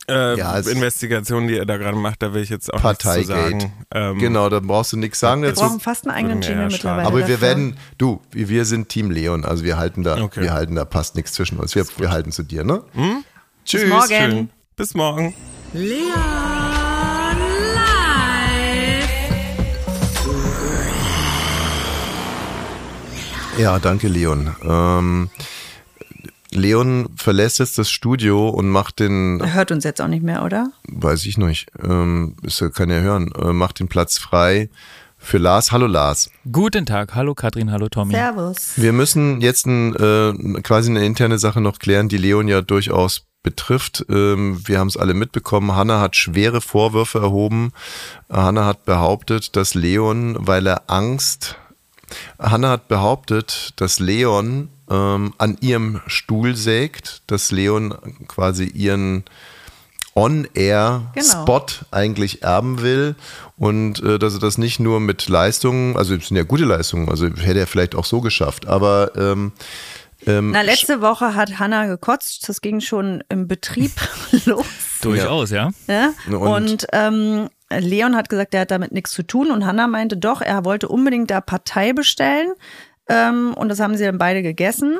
[0.09, 3.03] äh, Ja, es- Investigation, die ihr da gerade macht, da will ich jetzt auch nichts
[3.03, 3.71] zu sagen.
[3.93, 5.61] Ähm, Genau, da brauchst du nichts sagen Wir dazu.
[5.61, 7.07] brauchen fast einen eigenen Ja, Jingle mittlerweile.
[7.07, 7.41] Aber wir dafür.
[7.41, 10.41] werden, du, wir sind Team Leon, also wir halten da, Okay.
[10.41, 11.75] wir halten da passt nichts zwischen uns.
[11.75, 12.81] Wir, wir halten zu dir, ne?
[13.63, 13.85] Tschüss.
[13.87, 14.07] morgen.
[14.09, 14.49] schön.
[14.75, 15.35] Bis morgen.
[15.73, 16.60] Leon
[23.57, 24.55] Ja, danke, Leon.
[24.63, 25.29] Ähm,
[26.51, 30.43] Leon verlässt jetzt das Studio und macht den, Er hört uns jetzt auch nicht mehr,
[30.43, 30.71] oder?
[30.87, 34.69] weiß ich nicht, ähm, ist, kann er hören, äh, macht den Platz frei
[35.17, 35.71] für Lars.
[35.71, 36.29] Hallo Lars.
[36.51, 38.13] Guten Tag, hallo Katrin, hallo Tommy.
[38.13, 38.73] Servus.
[38.75, 43.25] Wir müssen jetzt ein, äh, quasi eine interne Sache noch klären, die Leon ja durchaus
[43.43, 44.05] betrifft.
[44.09, 45.75] Ähm, wir haben es alle mitbekommen.
[45.75, 47.71] Hanna hat schwere Vorwürfe erhoben.
[48.29, 51.55] Hanna hat behauptet, dass Leon, weil er Angst,
[52.39, 57.95] Hanna hat behauptet, dass Leon ähm, an ihrem Stuhl sägt, dass Leon
[58.27, 59.23] quasi ihren
[60.13, 63.15] On-Air-Spot eigentlich erben will
[63.57, 67.09] und äh, dass er das nicht nur mit Leistungen, also es sind ja gute Leistungen,
[67.09, 69.51] also hätte er vielleicht auch so geschafft, aber ähm,
[70.27, 72.47] ähm, Na, letzte Woche hat Hanna gekotzt.
[72.47, 73.91] Das ging schon im Betrieb
[74.45, 74.65] los.
[75.01, 75.71] Durchaus, ja.
[75.87, 76.11] Ja?
[76.27, 77.49] Und- Und, ähm,
[77.79, 79.51] Leon hat gesagt, er hat damit nichts zu tun.
[79.51, 82.51] Und Hanna meinte doch, er wollte unbedingt da Partei bestellen.
[83.07, 84.99] Ähm, und das haben sie dann beide gegessen.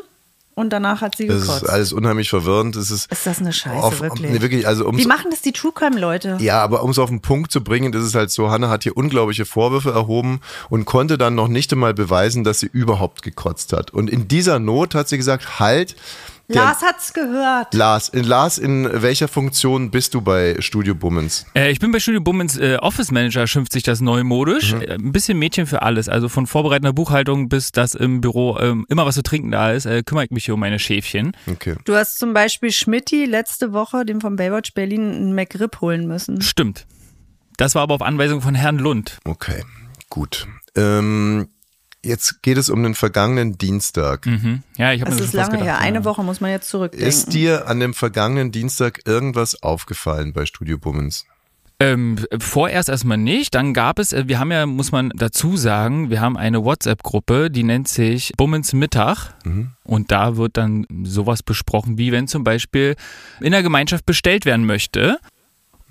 [0.53, 1.63] Und danach hat sie das gekotzt.
[1.63, 2.75] ist alles unheimlich verwirrend.
[2.75, 4.31] Es ist, Ist das eine Scheiße, auf, wirklich?
[4.31, 6.37] Nee, wirklich, also ums, Wie machen das die True Crime Leute?
[6.41, 8.83] Ja, aber um es auf den Punkt zu bringen, das ist halt so, Hanna hat
[8.83, 13.71] hier unglaubliche Vorwürfe erhoben und konnte dann noch nicht einmal beweisen, dass sie überhaupt gekotzt
[13.71, 13.91] hat.
[13.91, 15.95] Und in dieser Not hat sie gesagt, halt,
[16.40, 17.73] der, Lars hat's gehört.
[17.73, 21.45] Lars, in, Lars, in welcher Funktion bist du bei Studio Bummens?
[21.55, 24.73] Äh, ich bin bei Studio Bummens äh, Office Manager, schimpft sich das neumodisch.
[24.73, 26.09] Äh, ein bisschen Mädchen für alles.
[26.09, 29.85] Also von vorbereitender Buchhaltung bis dass im Büro ähm, immer was zu trinken da ist,
[29.85, 31.31] äh, kümmere ich mich hier um meine Schäfchen.
[31.49, 31.75] Okay.
[31.85, 36.41] Du hast zum Beispiel Schmidti letzte Woche, dem von Baywatch Berlin, einen McRib holen müssen.
[36.41, 36.85] Stimmt.
[37.57, 39.19] Das war aber auf Anweisung von Herrn Lund.
[39.23, 39.63] Okay,
[40.09, 40.47] gut.
[40.75, 41.49] Ähm,
[42.03, 44.25] jetzt geht es um den vergangenen Dienstag.
[44.25, 44.63] Mhm.
[44.77, 45.87] Ja, ich habe Das mir ist schon fast lange gedacht, her.
[45.87, 46.05] Eine ja.
[46.05, 47.07] Woche muss man jetzt zurückdenken.
[47.07, 51.25] Ist dir an dem vergangenen Dienstag irgendwas aufgefallen bei Studio Bummens?
[51.79, 53.55] Ähm, vorerst erstmal nicht.
[53.55, 57.49] Dann gab es, äh, wir haben ja, muss man dazu sagen, wir haben eine WhatsApp-Gruppe,
[57.49, 59.33] die nennt sich Bummens Mittag.
[59.83, 62.95] Und da wird dann sowas besprochen, wie wenn zum Beispiel
[63.39, 65.17] in der Gemeinschaft bestellt werden möchte.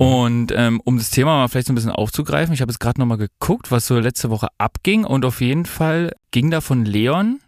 [0.00, 2.98] Und ähm, um das Thema mal vielleicht so ein bisschen aufzugreifen, ich habe jetzt gerade
[2.98, 5.04] nochmal geguckt, was so letzte Woche abging.
[5.04, 7.40] Und auf jeden Fall ging da von Leon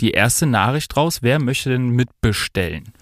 [0.00, 2.92] die erste Nachricht raus, wer möchte denn mitbestellen?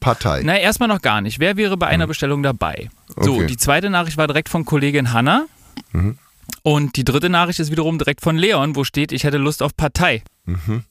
[0.00, 0.42] Partei.
[0.44, 1.40] Na, erstmal noch gar nicht.
[1.40, 2.90] Wer wäre bei einer Bestellung dabei?
[3.16, 3.46] So, Okay.
[3.46, 5.46] die zweite Nachricht war direkt von Kollegin Hanna.
[6.62, 9.74] Und die dritte Nachricht ist wiederum direkt von Leon, wo steht, ich hätte Lust auf
[9.76, 10.22] Partei.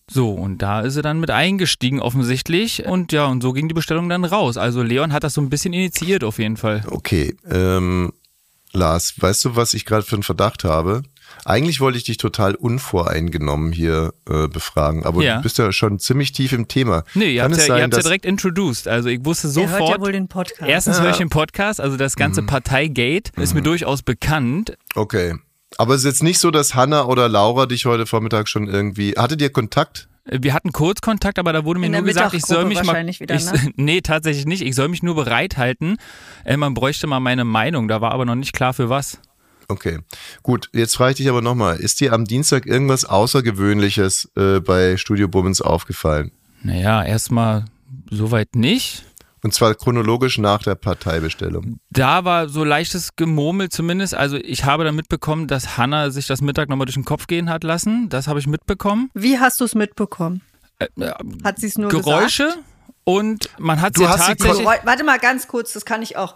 [0.10, 2.86] So, und da ist sie dann mit eingestiegen offensichtlich.
[2.86, 4.58] Und ja, und so ging die Bestellung dann raus.
[4.58, 6.84] Also Leon hat das so ein bisschen initiiert auf jeden Fall.
[6.90, 8.12] Okay, ähm,
[8.72, 11.04] Lars, weißt du, was ich gerade für einen Verdacht habe?
[11.46, 15.38] Eigentlich wollte ich dich total unvoreingenommen hier äh, befragen, aber Ja.
[15.38, 17.04] du bist ja schon ziemlich tief im Thema.
[17.14, 18.88] Nee, ihr habt es ja, ihr ja direkt introduced.
[18.88, 20.02] Also ich wusste Der hört ja sofort.
[20.02, 20.62] wohl den Podcast.
[20.70, 22.48] Erstens höre ich den Podcast, also das ganze Mhm.
[22.48, 24.76] Parteigate ist mir durchaus bekannt.
[24.96, 25.36] Okay.
[25.78, 29.14] Aber es ist jetzt nicht so, dass Hanna oder Laura dich heute Vormittag schon irgendwie.
[29.18, 30.08] Hattet ihr Kontakt?
[30.26, 33.06] Wir hatten kurz Kontakt, aber da wurde mir In nur gesagt, ich soll mich mal.
[33.06, 33.74] wieder, ich, ne?
[33.76, 34.62] Nee, tatsächlich nicht.
[34.62, 35.98] Ich soll mich nur bereithalten.
[36.46, 37.88] Äh, man bräuchte mal meine Meinung.
[37.90, 39.20] Da war aber noch nicht klar für was.
[39.68, 40.00] Okay.
[40.42, 41.78] Gut, jetzt frage ich dich aber nochmal.
[41.78, 46.32] Ist dir am Dienstag irgendwas Außergewöhnliches äh, bei Studio Bummens aufgefallen?
[46.62, 47.66] Naja, erstmal
[48.10, 49.04] soweit nicht.
[49.44, 51.80] Und zwar chronologisch nach der Parteibestellung.
[51.90, 54.16] Da war so leichtes Gemurmel zumindest.
[54.16, 57.50] Also ich habe dann mitbekommen, dass Hanna sich das Mittag nochmal durch den Kopf gehen
[57.50, 58.08] hat lassen.
[58.10, 59.10] Das habe ich mitbekommen.
[59.14, 60.42] Wie hast du es mitbekommen?
[60.80, 61.12] Äh, äh,
[61.44, 62.64] Hat sie es nur Geräusche gesagt?
[63.04, 64.66] und man hat Du sie hast sie tatsächlich.
[64.66, 66.36] Geräu- Warte mal ganz kurz, das kann ich auch.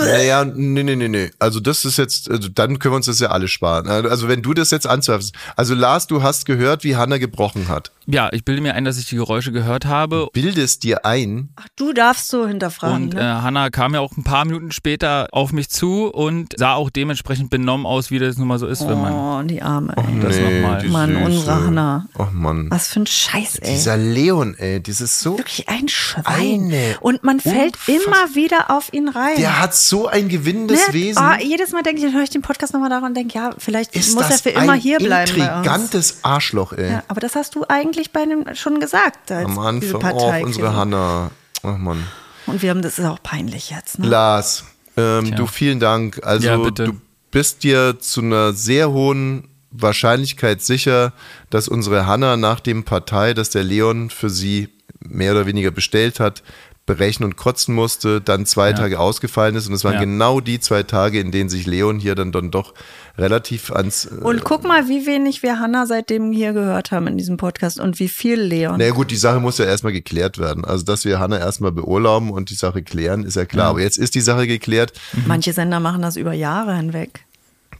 [0.00, 1.30] Naja, nee, nee, nee, nee.
[1.38, 3.86] Also das ist jetzt, also dann können wir uns das ja alle sparen.
[3.86, 5.34] Also wenn du das jetzt anzweifelst.
[5.56, 7.90] Also Lars, du hast gehört, wie Hanna gebrochen hat.
[8.06, 10.28] Ja, ich bilde mir ein, dass ich die Geräusche gehört habe.
[10.32, 13.04] Bildest dir ein, Ach, du darfst so hinterfragen.
[13.04, 13.42] Und äh, ne?
[13.42, 17.48] Hanna kam ja auch ein paar Minuten später auf mich zu und sah auch dementsprechend
[17.50, 19.12] benommen aus, wie das nun mal so ist, wenn man.
[19.12, 20.20] oh, die Arme, ey.
[20.20, 20.82] das nochmal.
[20.82, 22.06] die Mann, unsere Hanna.
[22.18, 22.70] Oh Mann.
[22.70, 23.72] Was für ein Scheiß, ey.
[23.74, 25.38] Dieser Leon, ey, dieses so.
[25.38, 26.24] Wirklich ein Schwein.
[26.24, 29.36] Eine Und man fällt unfass- immer wieder auf ihn rein.
[29.38, 30.94] Der hat so ein gewinnendes Ne?
[30.94, 31.22] Wesen.
[31.22, 33.50] Ah, jedes Mal denke ich, dann höre ich den Podcast nochmal daran und denke, ja,
[33.58, 35.56] vielleicht ist muss er für immer hier bleiben bei uns.
[35.56, 36.90] intrigantes Arschloch, ey.
[36.92, 40.40] Ja, aber das hast du eigentlich bei dem schon gesagt, als Am diese Anfang Partei.
[40.42, 41.30] auch unsere Hanna.
[41.62, 42.04] Ach Mann.
[42.46, 43.98] Und wir haben, das ist auch peinlich jetzt.
[43.98, 44.06] Ne?
[44.08, 44.64] Lars,
[44.96, 46.20] ähm, du vielen Dank.
[46.24, 46.84] Also Ja, bitte.
[46.84, 47.00] du
[47.30, 51.12] bist dir zu einer sehr hohen Wahrscheinlichkeit sicher,
[51.50, 54.68] dass unsere Hanna nach dem Partei, das der Leon für sie
[55.00, 56.42] mehr oder weniger bestellt hat,
[56.86, 58.74] berechnen und kotzen musste, dann zwei Ja.
[58.76, 60.00] Tage ausgefallen ist und es waren Ja.
[60.00, 62.74] genau die zwei Tage, in denen sich Leon hier dann, dann doch
[63.16, 67.16] relativ ans äh, Und guck mal, wie wenig wir Hannah seitdem hier gehört haben in
[67.16, 68.78] diesem Podcast und wie viel Leon.
[68.78, 70.64] naja gut, die Sache muss ja erstmal geklärt werden.
[70.64, 73.68] Also, dass wir Hanna erstmal beurlauben und die Sache klären, ist ja klar.
[73.70, 74.92] Aber jetzt ist die Sache geklärt.
[75.26, 77.24] Manche Sender machen das über Jahre hinweg.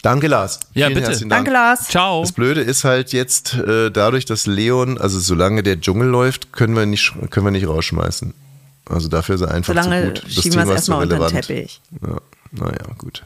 [0.02, 0.61] Danke, Lars.
[0.74, 1.18] Ja, Vielen bitte.
[1.18, 1.30] Dank.
[1.30, 1.88] Danke, Lars.
[1.88, 2.20] Ciao.
[2.22, 6.76] Das Blöde ist halt jetzt, äh, dadurch, dass Leon, also solange der Dschungel läuft, können
[6.76, 8.34] wir nicht, können wir nicht rausschmeißen.
[8.89, 10.32] Also dafür ist er einfach Solange zu gut.
[10.32, 11.28] schieben wir es erstmal unter den.
[11.28, 11.80] Teppich.
[12.03, 12.18] Ja,
[12.53, 13.22] naja, gut.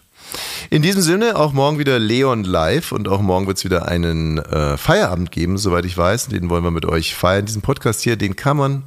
[0.70, 4.38] In diesem Sinne, auch morgen wieder Leon live und auch morgen wird es wieder einen
[4.38, 6.28] äh, Feierabend geben, soweit ich weiß.
[6.28, 7.46] Den wollen wir mit euch feiern.
[7.46, 8.82] Diesen Podcast hier, den kann man,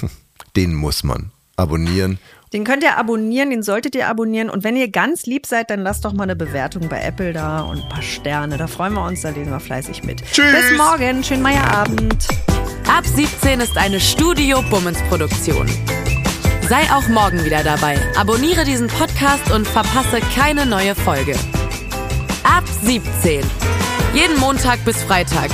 [0.56, 2.18] den muss man abonnieren.
[2.52, 4.48] Den könnt ihr abonnieren, den solltet ihr abonnieren.
[4.48, 7.60] Und wenn ihr ganz lieb seid, dann lasst doch mal eine Bewertung bei Apple da
[7.60, 8.56] und ein paar Sterne.
[8.56, 10.24] Da freuen wir uns, da lesen wir fleißig mit.
[10.24, 10.52] Tschüss.
[10.52, 12.26] Bis morgen, schönen Meierabend.
[12.88, 15.68] Ab 17 ist eine Studio Bummens Produktion.
[16.68, 17.98] Sei auch morgen wieder dabei.
[18.16, 21.34] Abonniere diesen Podcast und verpasse keine neue Folge.
[22.44, 23.44] Ab 17.
[24.14, 25.50] Jeden Montag bis Freitag.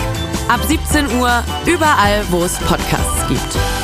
[0.48, 3.83] Ab 17 Uhr überall, wo es Podcasts gibt.